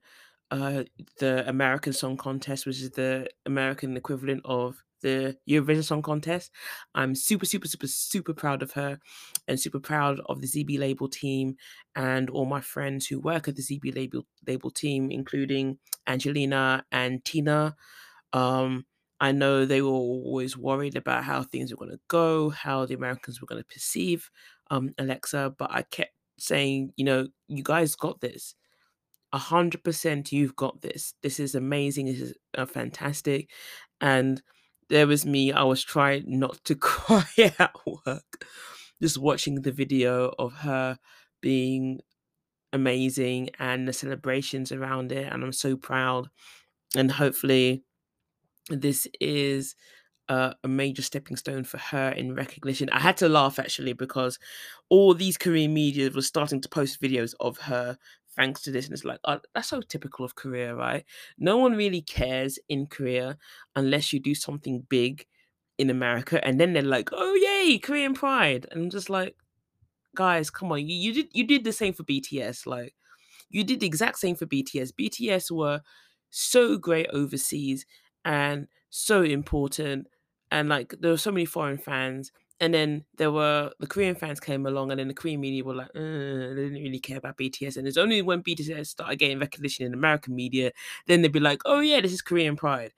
uh 0.52 0.84
the 1.20 1.48
American 1.48 1.94
Song 1.94 2.18
Contest, 2.18 2.66
which 2.66 2.82
is 2.82 2.92
the 2.92 3.30
American 3.46 3.98
equivalent 3.98 4.42
of 4.46 4.84
the 5.02 5.38
Eurovision 5.48 5.84
Song 5.84 6.02
Contest. 6.02 6.52
I'm 6.96 7.14
super, 7.14 7.46
super, 7.46 7.68
super, 7.68 7.88
super 7.88 8.34
proud 8.34 8.64
of 8.64 8.72
her 8.72 9.00
and 9.48 9.60
super 9.60 9.80
proud 9.80 10.20
of 10.28 10.42
the 10.42 10.48
ZB 10.48 10.80
label 10.80 11.10
team 11.10 11.58
and 11.96 12.30
all 12.30 12.46
my 12.46 12.62
friends 12.62 13.06
who 13.08 13.20
work 13.20 13.48
at 13.48 13.56
the 13.56 13.62
ZB 13.62 13.96
label 13.96 14.26
label 14.48 14.72
team, 14.72 15.12
including 15.12 15.78
Angelina 16.08 16.86
and 16.92 17.24
Tina. 17.24 17.76
Um, 18.32 18.86
I 19.24 19.32
know 19.32 19.64
they 19.64 19.82
were 19.82 19.88
always 19.88 20.58
worried 20.58 20.98
about 20.98 21.24
how 21.24 21.44
things 21.44 21.72
were 21.72 21.78
going 21.78 21.92
to 21.92 22.00
go, 22.10 22.50
how 22.50 22.86
the 22.86 22.96
Americans 22.96 23.40
were 23.40 23.48
going 23.48 23.62
to 23.62 23.74
perceive 23.74 24.30
um, 24.70 24.94
Alexa, 24.98 25.56
but 25.58 25.72
I 25.72 25.84
kept 25.84 26.12
saying, 26.38 26.92
you 26.98 27.06
know, 27.06 27.30
you 27.48 27.64
guys 27.64 27.96
got 27.96 28.20
this. 28.20 28.54
A 29.32 29.38
hundred 29.38 29.82
percent, 29.82 30.34
you've 30.34 30.58
got 30.58 30.82
this. 30.82 31.14
This 31.24 31.40
is 31.40 31.56
amazing. 31.56 32.08
This 32.08 32.20
is 32.20 32.34
uh, 32.58 32.66
fantastic. 32.66 33.50
And 34.02 34.42
there 34.90 35.08
was 35.08 35.26
me. 35.26 35.54
I 35.54 35.64
was 35.64 35.82
trying 35.82 36.26
not 36.28 36.62
to 36.66 36.76
cry 36.92 37.24
at 37.38 37.74
work, 38.06 38.46
just 39.02 39.18
watching 39.18 39.62
the 39.62 39.72
video 39.72 40.34
of 40.38 40.52
her 40.54 40.98
being 41.42 42.02
amazing 42.74 43.52
and 43.58 43.88
the 43.88 43.94
celebrations 43.94 44.74
around 44.74 45.14
it. 45.14 45.32
And 45.32 45.46
I'm 45.46 45.54
so 45.54 45.78
proud. 45.78 46.28
And 46.98 47.10
hopefully, 47.10 47.86
this 48.70 49.08
is 49.20 49.76
uh, 50.30 50.54
a 50.64 50.68
major 50.68 51.02
stepping 51.02 51.36
stone 51.36 51.64
for 51.64 51.78
her 51.78 52.10
in 52.10 52.36
recognition. 52.36 52.90
I 52.90 53.00
had 53.00 53.18
to 53.18 53.30
laugh 53.30 53.60
actually 53.60 53.94
because 53.94 54.40
all 54.90 55.14
these 55.14 55.38
Korean 55.38 55.74
media 55.74 56.10
was 56.12 56.28
starting 56.28 56.62
to 56.62 56.70
post 56.70 57.02
videos 57.02 57.34
of 57.40 57.58
her 57.60 57.98
thanks 58.36 58.62
to 58.62 58.72
this. 58.72 58.86
And 58.86 58.94
it's 58.94 59.06
like, 59.06 59.20
oh, 59.26 59.40
that's 59.54 59.70
so 59.70 59.82
typical 59.82 60.26
of 60.26 60.36
Korea, 60.36 60.76
right? 60.76 61.04
No 61.38 61.58
one 61.58 61.74
really 61.74 62.02
cares 62.02 62.58
in 62.70 62.88
Korea 62.88 63.38
unless 63.76 64.14
you 64.14 64.20
do 64.20 64.34
something 64.34 64.86
big 64.90 65.26
in 65.78 65.90
America. 65.90 66.44
And 66.46 66.60
then 66.60 66.74
they're 66.74 66.82
like, 66.82 67.10
oh, 67.12 67.34
yay, 67.36 67.78
Korean 67.80 68.14
pride. 68.14 68.66
And 68.72 68.84
I'm 68.84 68.90
just 68.90 69.10
like, 69.10 69.36
guys, 70.16 70.50
come 70.50 70.72
on. 70.72 70.88
You, 70.88 70.96
you 70.96 71.14
did 71.14 71.28
you 71.34 71.46
did 71.46 71.64
the 71.64 71.74
same 71.74 71.94
for 71.94 72.04
BTS. 72.04 72.66
Like, 72.66 72.96
you 73.50 73.64
did 73.64 73.80
the 73.80 73.88
exact 73.88 74.20
same 74.20 74.36
for 74.36 74.46
BTS. 74.46 74.94
BTS 74.94 75.52
were 75.52 75.82
so 76.30 76.78
great 76.78 77.08
overseas 77.14 77.86
and 78.26 78.68
so 78.90 79.24
important. 79.24 80.08
And 80.52 80.70
like, 80.70 80.96
there 81.00 81.12
were 81.12 81.18
so 81.18 81.32
many 81.32 81.46
foreign 81.46 81.78
fans 81.78 82.32
and 82.60 82.74
then 82.74 83.04
there 83.18 83.32
were 83.32 83.72
the 83.80 83.88
Korean 83.88 84.16
fans 84.16 84.40
came 84.40 84.66
along, 84.66 84.92
and 84.92 85.00
then 85.00 85.10
the 85.10 85.14
Korean 85.14 85.42
media 85.42 85.64
were 85.64 85.76
like, 85.76 85.90
uh, 85.90 86.00
they 86.00 86.56
didn't 86.56 86.84
really 86.84 87.00
care 87.00 87.18
about 87.18 87.38
BTS. 87.38 87.76
And 87.76 87.88
it's 87.88 87.98
only 87.98 88.22
when 88.22 88.42
BTS 88.42 88.88
started 88.88 89.18
getting 89.20 89.40
recognition 89.40 89.86
in 89.86 89.94
American 89.94 90.34
media, 90.36 90.72
then 91.08 91.22
they'd 91.22 91.32
be 91.32 91.40
like, 91.42 91.62
oh 91.66 91.82
yeah, 91.82 92.00
this 92.00 92.14
is 92.14 92.22
Korean 92.22 92.56
pride. 92.56 92.94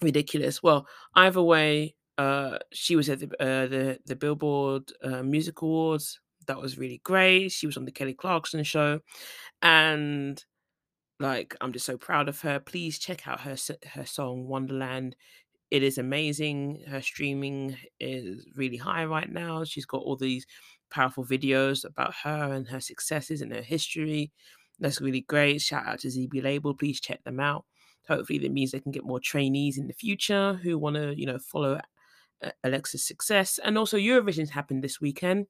Ridiculous. 0.00 0.62
Well, 0.62 0.86
either 1.14 1.42
way, 1.42 1.94
uh, 2.16 2.58
she 2.72 2.96
was 2.96 3.10
at 3.10 3.18
the 3.20 3.26
uh, 3.38 3.66
the 3.66 3.98
the 4.06 4.16
Billboard 4.16 4.90
uh, 5.04 5.22
Music 5.22 5.60
Awards. 5.60 6.20
That 6.46 6.58
was 6.58 6.78
really 6.78 7.02
great. 7.04 7.52
She 7.52 7.66
was 7.66 7.76
on 7.76 7.84
the 7.84 7.92
Kelly 7.92 8.14
Clarkson 8.14 8.64
show, 8.64 9.00
and 9.60 10.42
like 11.20 11.54
I'm 11.60 11.72
just 11.72 11.86
so 11.86 11.96
proud 11.96 12.28
of 12.28 12.40
her. 12.40 12.58
Please 12.58 12.98
check 12.98 13.28
out 13.28 13.42
her 13.42 13.56
her 13.94 14.06
song 14.06 14.48
Wonderland 14.48 15.14
it 15.70 15.82
is 15.82 15.98
amazing. 15.98 16.82
Her 16.88 17.00
streaming 17.00 17.76
is 18.00 18.46
really 18.56 18.76
high 18.76 19.04
right 19.04 19.30
now. 19.30 19.64
She's 19.64 19.86
got 19.86 20.02
all 20.02 20.16
these 20.16 20.46
powerful 20.90 21.24
videos 21.24 21.84
about 21.84 22.12
her 22.24 22.52
and 22.52 22.66
her 22.68 22.80
successes 22.80 23.40
and 23.40 23.52
her 23.52 23.62
history. 23.62 24.32
That's 24.80 25.00
really 25.00 25.20
great. 25.20 25.60
Shout 25.60 25.86
out 25.86 26.00
to 26.00 26.08
ZB 26.08 26.42
Label. 26.42 26.74
Please 26.74 27.00
check 27.00 27.22
them 27.22 27.38
out. 27.38 27.64
Hopefully, 28.08 28.40
that 28.40 28.50
means 28.50 28.72
they 28.72 28.80
can 28.80 28.90
get 28.90 29.04
more 29.04 29.20
trainees 29.20 29.78
in 29.78 29.86
the 29.86 29.92
future 29.92 30.54
who 30.54 30.76
want 30.76 30.96
to, 30.96 31.14
you 31.16 31.26
know, 31.26 31.38
follow 31.38 31.80
Alexa's 32.64 33.04
success. 33.04 33.60
And 33.62 33.78
also, 33.78 33.96
Eurovision's 33.96 34.50
happened 34.50 34.82
this 34.82 35.00
weekend, 35.00 35.46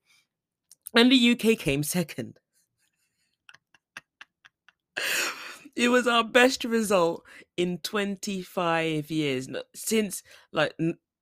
and 0.94 1.10
the 1.10 1.30
UK 1.30 1.58
came 1.58 1.82
second. 1.84 2.38
It 5.80 5.88
was 5.88 6.06
our 6.06 6.22
best 6.22 6.64
result 6.64 7.24
in 7.56 7.78
25 7.78 9.10
years 9.10 9.48
since 9.74 10.22
like 10.52 10.74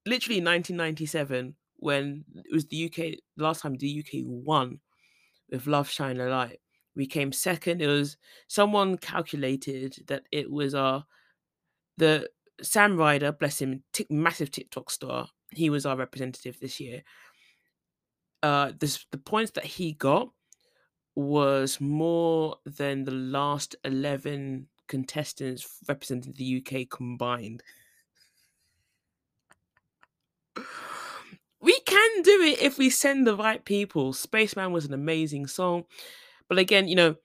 literally 0.05 0.41
1997 0.41 1.55
when 1.77 2.25
it 2.35 2.53
was 2.53 2.67
the 2.67 2.87
UK 2.87 3.21
last 3.37 3.63
time 3.63 3.77
the 3.77 4.01
UK 4.05 4.23
won 4.25 4.81
with 5.49 5.69
Love 5.69 5.89
Shine 5.89 6.19
a 6.21 6.29
Light. 6.29 6.59
We 6.97 7.07
came 7.07 7.31
second. 7.31 7.81
It 7.81 7.87
was 7.87 8.17
someone 8.49 8.99
calculated 8.99 9.95
that 10.09 10.25
it 10.33 10.51
was 10.51 10.75
our 10.75 11.05
the 11.97 12.29
Sam 12.61 12.97
Ryder, 12.97 13.31
bless 13.31 13.61
him, 13.61 13.85
massive 14.11 14.51
TikTok 14.51 14.91
star. 14.91 15.29
He 15.53 15.71
was 15.71 15.87
our 15.87 15.97
representative 15.97 16.59
this 16.59 16.81
year. 16.81 17.05
Uh, 18.43 18.73
this 18.77 19.07
the 19.13 19.19
points 19.19 19.53
that 19.53 19.65
he 19.65 19.93
got 19.93 20.31
was 21.19 21.81
more 21.81 22.59
than 22.65 23.05
the 23.05 23.11
last 23.11 23.75
11 23.85 24.69
contestants 24.87 25.81
representing 25.89 26.33
the 26.35 26.45
UK 26.45 26.87
combined. 26.87 27.63
We 31.61 31.79
can 31.81 32.23
do 32.23 32.43
it 32.43 32.61
if 32.61 32.79
we 32.79 32.89
send 32.91 33.27
the 33.27 33.37
right 33.37 33.65
people. 33.65 34.13
Spaceman 34.13 34.73
was 34.73 34.85
an 34.85 34.95
amazing 34.95 35.47
song. 35.49 35.85
But 36.49 36.59
again, 36.59 36.89
you 36.89 36.95
know, 36.97 37.17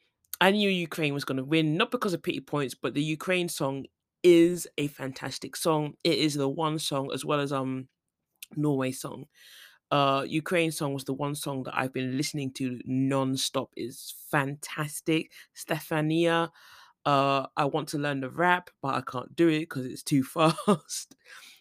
I 0.41 0.51
knew 0.51 0.69
Ukraine 0.69 1.13
was 1.13 1.25
going 1.25 1.37
to 1.37 1.45
win, 1.45 1.77
not 1.77 1.91
because 1.91 2.13
of 2.13 2.23
pity 2.23 2.41
points, 2.41 2.75
but 2.75 2.93
the 2.93 3.03
Ukraine 3.03 3.49
song 3.49 3.85
is 4.23 4.67
a 4.77 4.87
fantastic 4.87 5.55
song. 5.55 5.95
It 6.03 6.17
is 6.17 6.35
the 6.35 6.49
one 6.49 6.79
song, 6.79 7.11
as 7.13 7.25
well 7.25 7.39
as 7.39 7.53
um 7.53 7.89
Norway 8.55 8.91
song, 8.91 9.27
uh 9.97 10.23
Ukraine 10.41 10.71
song 10.79 10.91
was 10.93 11.05
the 11.05 11.13
one 11.25 11.35
song 11.35 11.63
that 11.65 11.77
I've 11.79 11.93
been 11.93 12.17
listening 12.21 12.49
to 12.59 12.65
non-stop 12.85 13.69
is 13.77 13.97
fantastic. 14.31 15.31
Stefania 15.61 16.37
uh 17.05 17.47
I 17.57 17.65
want 17.65 17.87
to 17.89 17.97
learn 17.99 18.21
the 18.21 18.29
rap 18.45 18.65
but 18.81 18.95
I 18.95 19.01
can't 19.01 19.35
do 19.35 19.47
it 19.49 19.61
because 19.69 19.85
it's 19.85 20.03
too 20.03 20.23
fast. 20.35 21.15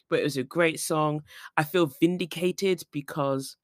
but 0.09 0.21
it 0.21 0.25
was 0.25 0.38
a 0.38 0.45
great 0.45 0.81
song. 0.81 1.14
I 1.57 1.64
feel 1.64 1.87
vindicated 1.87 2.79
because 2.92 3.57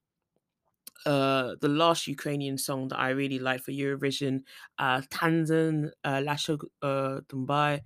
uh 1.07 1.55
the 1.61 1.69
last 1.69 2.07
Ukrainian 2.07 2.59
song 2.59 2.89
that 2.89 2.99
I 2.99 3.11
really 3.11 3.39
liked 3.39 3.65
for 3.65 3.73
Eurovision, 3.73 4.43
uh 4.79 5.03
Tanzan 5.11 5.91
uh 6.05 6.21
Lasha 6.29 6.59
uh 6.83 7.21
Tumbai, 7.29 7.83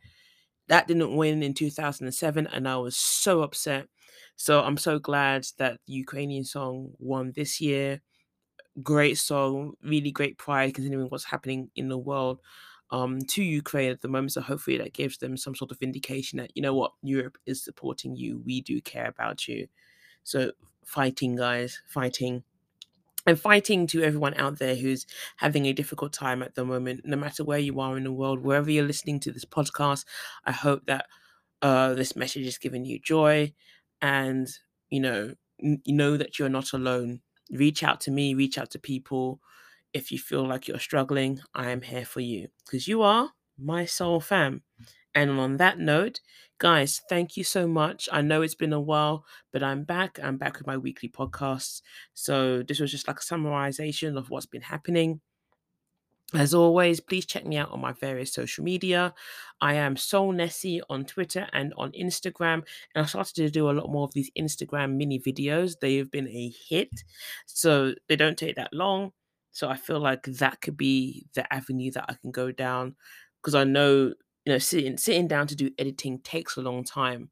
that 0.68 0.88
didn't 0.88 1.16
win 1.16 1.42
in 1.42 1.54
2007 1.54 2.46
and 2.48 2.68
I 2.68 2.76
was 2.78 2.96
so 2.96 3.42
upset 3.42 3.88
so 4.36 4.62
I'm 4.62 4.76
so 4.76 4.98
glad 4.98 5.46
that 5.58 5.80
the 5.86 5.92
Ukrainian 5.92 6.44
song 6.44 6.92
won 6.98 7.32
this 7.34 7.60
year. 7.60 8.00
Great 8.82 9.18
song, 9.18 9.74
really 9.82 10.10
great 10.10 10.38
pride 10.38 10.74
considering 10.74 11.08
what's 11.08 11.24
happening 11.24 11.70
in 11.76 11.88
the 11.88 11.98
world 11.98 12.40
um, 12.90 13.20
to 13.20 13.42
Ukraine 13.42 13.90
at 13.90 14.02
the 14.02 14.08
moment. 14.08 14.32
So 14.32 14.40
hopefully 14.40 14.78
that 14.78 14.92
gives 14.92 15.18
them 15.18 15.36
some 15.36 15.54
sort 15.54 15.70
of 15.70 15.78
indication 15.80 16.38
that, 16.38 16.52
you 16.54 16.62
know 16.62 16.74
what, 16.74 16.92
Europe 17.02 17.38
is 17.46 17.62
supporting 17.62 18.14
you. 18.14 18.42
We 18.44 18.60
do 18.60 18.80
care 18.80 19.08
about 19.08 19.48
you. 19.48 19.66
So 20.24 20.52
fighting, 20.84 21.36
guys, 21.36 21.80
fighting. 21.86 22.44
And 23.24 23.38
fighting 23.38 23.86
to 23.88 24.02
everyone 24.02 24.34
out 24.34 24.58
there 24.58 24.74
who's 24.74 25.06
having 25.36 25.66
a 25.66 25.72
difficult 25.72 26.12
time 26.12 26.42
at 26.42 26.56
the 26.56 26.64
moment, 26.64 27.02
no 27.04 27.16
matter 27.16 27.44
where 27.44 27.58
you 27.58 27.78
are 27.78 27.96
in 27.96 28.02
the 28.02 28.12
world, 28.12 28.40
wherever 28.40 28.68
you're 28.68 28.84
listening 28.84 29.20
to 29.20 29.30
this 29.30 29.44
podcast, 29.44 30.04
I 30.44 30.50
hope 30.50 30.86
that 30.86 31.06
uh, 31.62 31.94
this 31.94 32.16
message 32.16 32.46
is 32.46 32.58
giving 32.58 32.84
you 32.84 32.98
joy 32.98 33.54
and 34.02 34.48
you 34.90 35.00
know 35.00 35.34
n- 35.62 35.82
know 35.86 36.16
that 36.18 36.38
you're 36.38 36.48
not 36.50 36.72
alone. 36.74 37.20
Reach 37.50 37.82
out 37.82 38.00
to 38.02 38.10
me 38.10 38.34
reach 38.34 38.58
out 38.58 38.70
to 38.72 38.78
people. 38.78 39.40
If 39.94 40.10
you 40.12 40.18
feel 40.18 40.46
like 40.46 40.68
you're 40.68 40.78
struggling 40.78 41.40
i 41.54 41.70
am 41.70 41.82
here 41.82 42.04
for 42.06 42.20
you 42.20 42.48
because 42.64 42.88
you 42.88 43.02
are 43.02 43.30
my 43.58 43.84
soul 43.86 44.20
fam. 44.20 44.62
And 45.14 45.30
on 45.38 45.58
that 45.58 45.78
note 45.78 46.20
guys 46.58 47.00
thank 47.08 47.36
you 47.36 47.44
so 47.44 47.66
much. 47.68 48.08
I 48.12 48.22
know 48.22 48.42
it's 48.42 48.54
been 48.54 48.72
a 48.72 48.80
while 48.80 49.24
but 49.52 49.62
i'm 49.62 49.84
back. 49.84 50.18
I'm 50.22 50.38
back 50.38 50.58
with 50.58 50.66
my 50.66 50.78
weekly 50.78 51.08
podcasts. 51.10 51.82
So 52.14 52.62
this 52.62 52.80
was 52.80 52.90
just 52.90 53.08
like 53.08 53.18
a 53.20 53.22
summarization 53.22 54.16
of 54.18 54.30
what's 54.30 54.46
been 54.46 54.62
happening 54.62 55.20
as 56.34 56.54
always, 56.54 57.00
please 57.00 57.26
check 57.26 57.44
me 57.44 57.56
out 57.56 57.70
on 57.72 57.80
my 57.80 57.92
various 57.92 58.32
social 58.32 58.64
media. 58.64 59.14
I 59.60 59.74
am 59.74 59.96
Soul 59.96 60.32
Nessie 60.32 60.80
on 60.88 61.04
Twitter 61.04 61.46
and 61.52 61.74
on 61.76 61.92
Instagram. 61.92 62.64
And 62.94 63.04
I 63.04 63.04
started 63.04 63.34
to 63.34 63.50
do 63.50 63.70
a 63.70 63.72
lot 63.72 63.90
more 63.90 64.04
of 64.04 64.14
these 64.14 64.30
Instagram 64.38 64.96
mini 64.96 65.18
videos. 65.18 65.78
They 65.80 65.96
have 65.96 66.10
been 66.10 66.28
a 66.28 66.52
hit. 66.68 67.04
So 67.46 67.94
they 68.08 68.16
don't 68.16 68.38
take 68.38 68.56
that 68.56 68.72
long. 68.72 69.12
So 69.50 69.68
I 69.68 69.76
feel 69.76 70.00
like 70.00 70.24
that 70.24 70.60
could 70.62 70.76
be 70.76 71.26
the 71.34 71.52
avenue 71.52 71.90
that 71.92 72.06
I 72.08 72.14
can 72.14 72.30
go 72.30 72.50
down. 72.50 72.96
Because 73.40 73.54
I 73.54 73.64
know, 73.64 74.14
you 74.44 74.52
know, 74.52 74.58
sitting 74.58 74.96
sitting 74.96 75.28
down 75.28 75.46
to 75.48 75.56
do 75.56 75.70
editing 75.78 76.20
takes 76.20 76.56
a 76.56 76.62
long 76.62 76.84
time 76.84 77.30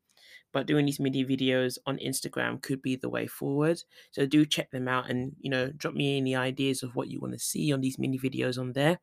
but 0.53 0.67
doing 0.67 0.87
these 0.87 1.01
mini 1.01 1.25
videos 1.25 1.79
on 1.87 1.99
Instagram 1.99 2.61
could 2.61 2.83
be 2.83 2.97
the 2.97 3.09
way 3.09 3.27
forward. 3.27 3.83
So 4.11 4.27
do 4.27 4.45
check 4.45 4.71
them 4.71 4.89
out 4.89 5.09
and 5.11 5.35
you 5.41 5.51
know 5.51 5.71
drop 5.77 5.95
me 5.95 6.17
any 6.17 6.35
ideas 6.35 6.83
of 6.83 6.95
what 6.97 7.09
you 7.09 7.21
want 7.21 7.35
to 7.35 7.39
see 7.39 7.73
on 7.73 7.81
these 7.81 7.99
mini 7.99 8.19
videos 8.19 8.59
on 8.59 8.73
there. 8.73 8.99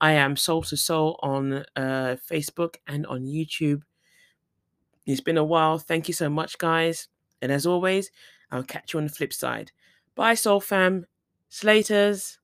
I 0.00 0.12
am 0.12 0.36
Soul 0.36 0.62
to 0.64 0.76
Soul 0.76 1.18
on 1.22 1.64
uh, 1.76 2.16
Facebook 2.30 2.76
and 2.86 3.06
on 3.06 3.26
YouTube. 3.26 3.82
It's 5.06 5.20
been 5.20 5.38
a 5.38 5.44
while. 5.44 5.78
Thank 5.78 6.08
you 6.08 6.14
so 6.14 6.28
much, 6.28 6.58
guys. 6.58 7.08
And 7.40 7.50
as 7.50 7.66
always, 7.66 8.10
I'll 8.50 8.62
catch 8.62 8.92
you 8.92 9.00
on 9.00 9.06
the 9.06 9.12
flip 9.12 9.32
side. 9.32 9.72
Bye, 10.14 10.34
Soul 10.34 10.60
Fam. 10.60 11.06
Slaters. 11.48 12.38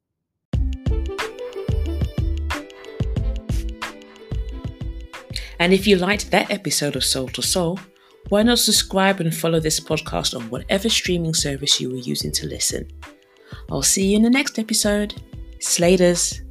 And 5.60 5.72
if 5.72 5.86
you 5.86 5.96
liked 5.96 6.30
that 6.30 6.50
episode 6.50 6.94
of 6.94 7.04
Soul 7.04 7.28
to 7.28 7.42
Soul, 7.42 7.80
why 8.28 8.42
not 8.42 8.58
subscribe 8.58 9.20
and 9.20 9.34
follow 9.34 9.60
this 9.60 9.80
podcast 9.80 10.36
on 10.36 10.50
whatever 10.50 10.88
streaming 10.88 11.34
service 11.34 11.80
you 11.80 11.92
are 11.92 11.96
using 11.96 12.32
to 12.32 12.46
listen? 12.46 12.90
I'll 13.70 13.82
see 13.82 14.08
you 14.08 14.16
in 14.16 14.22
the 14.22 14.30
next 14.30 14.58
episode. 14.58 15.14
Slaters. 15.60 16.42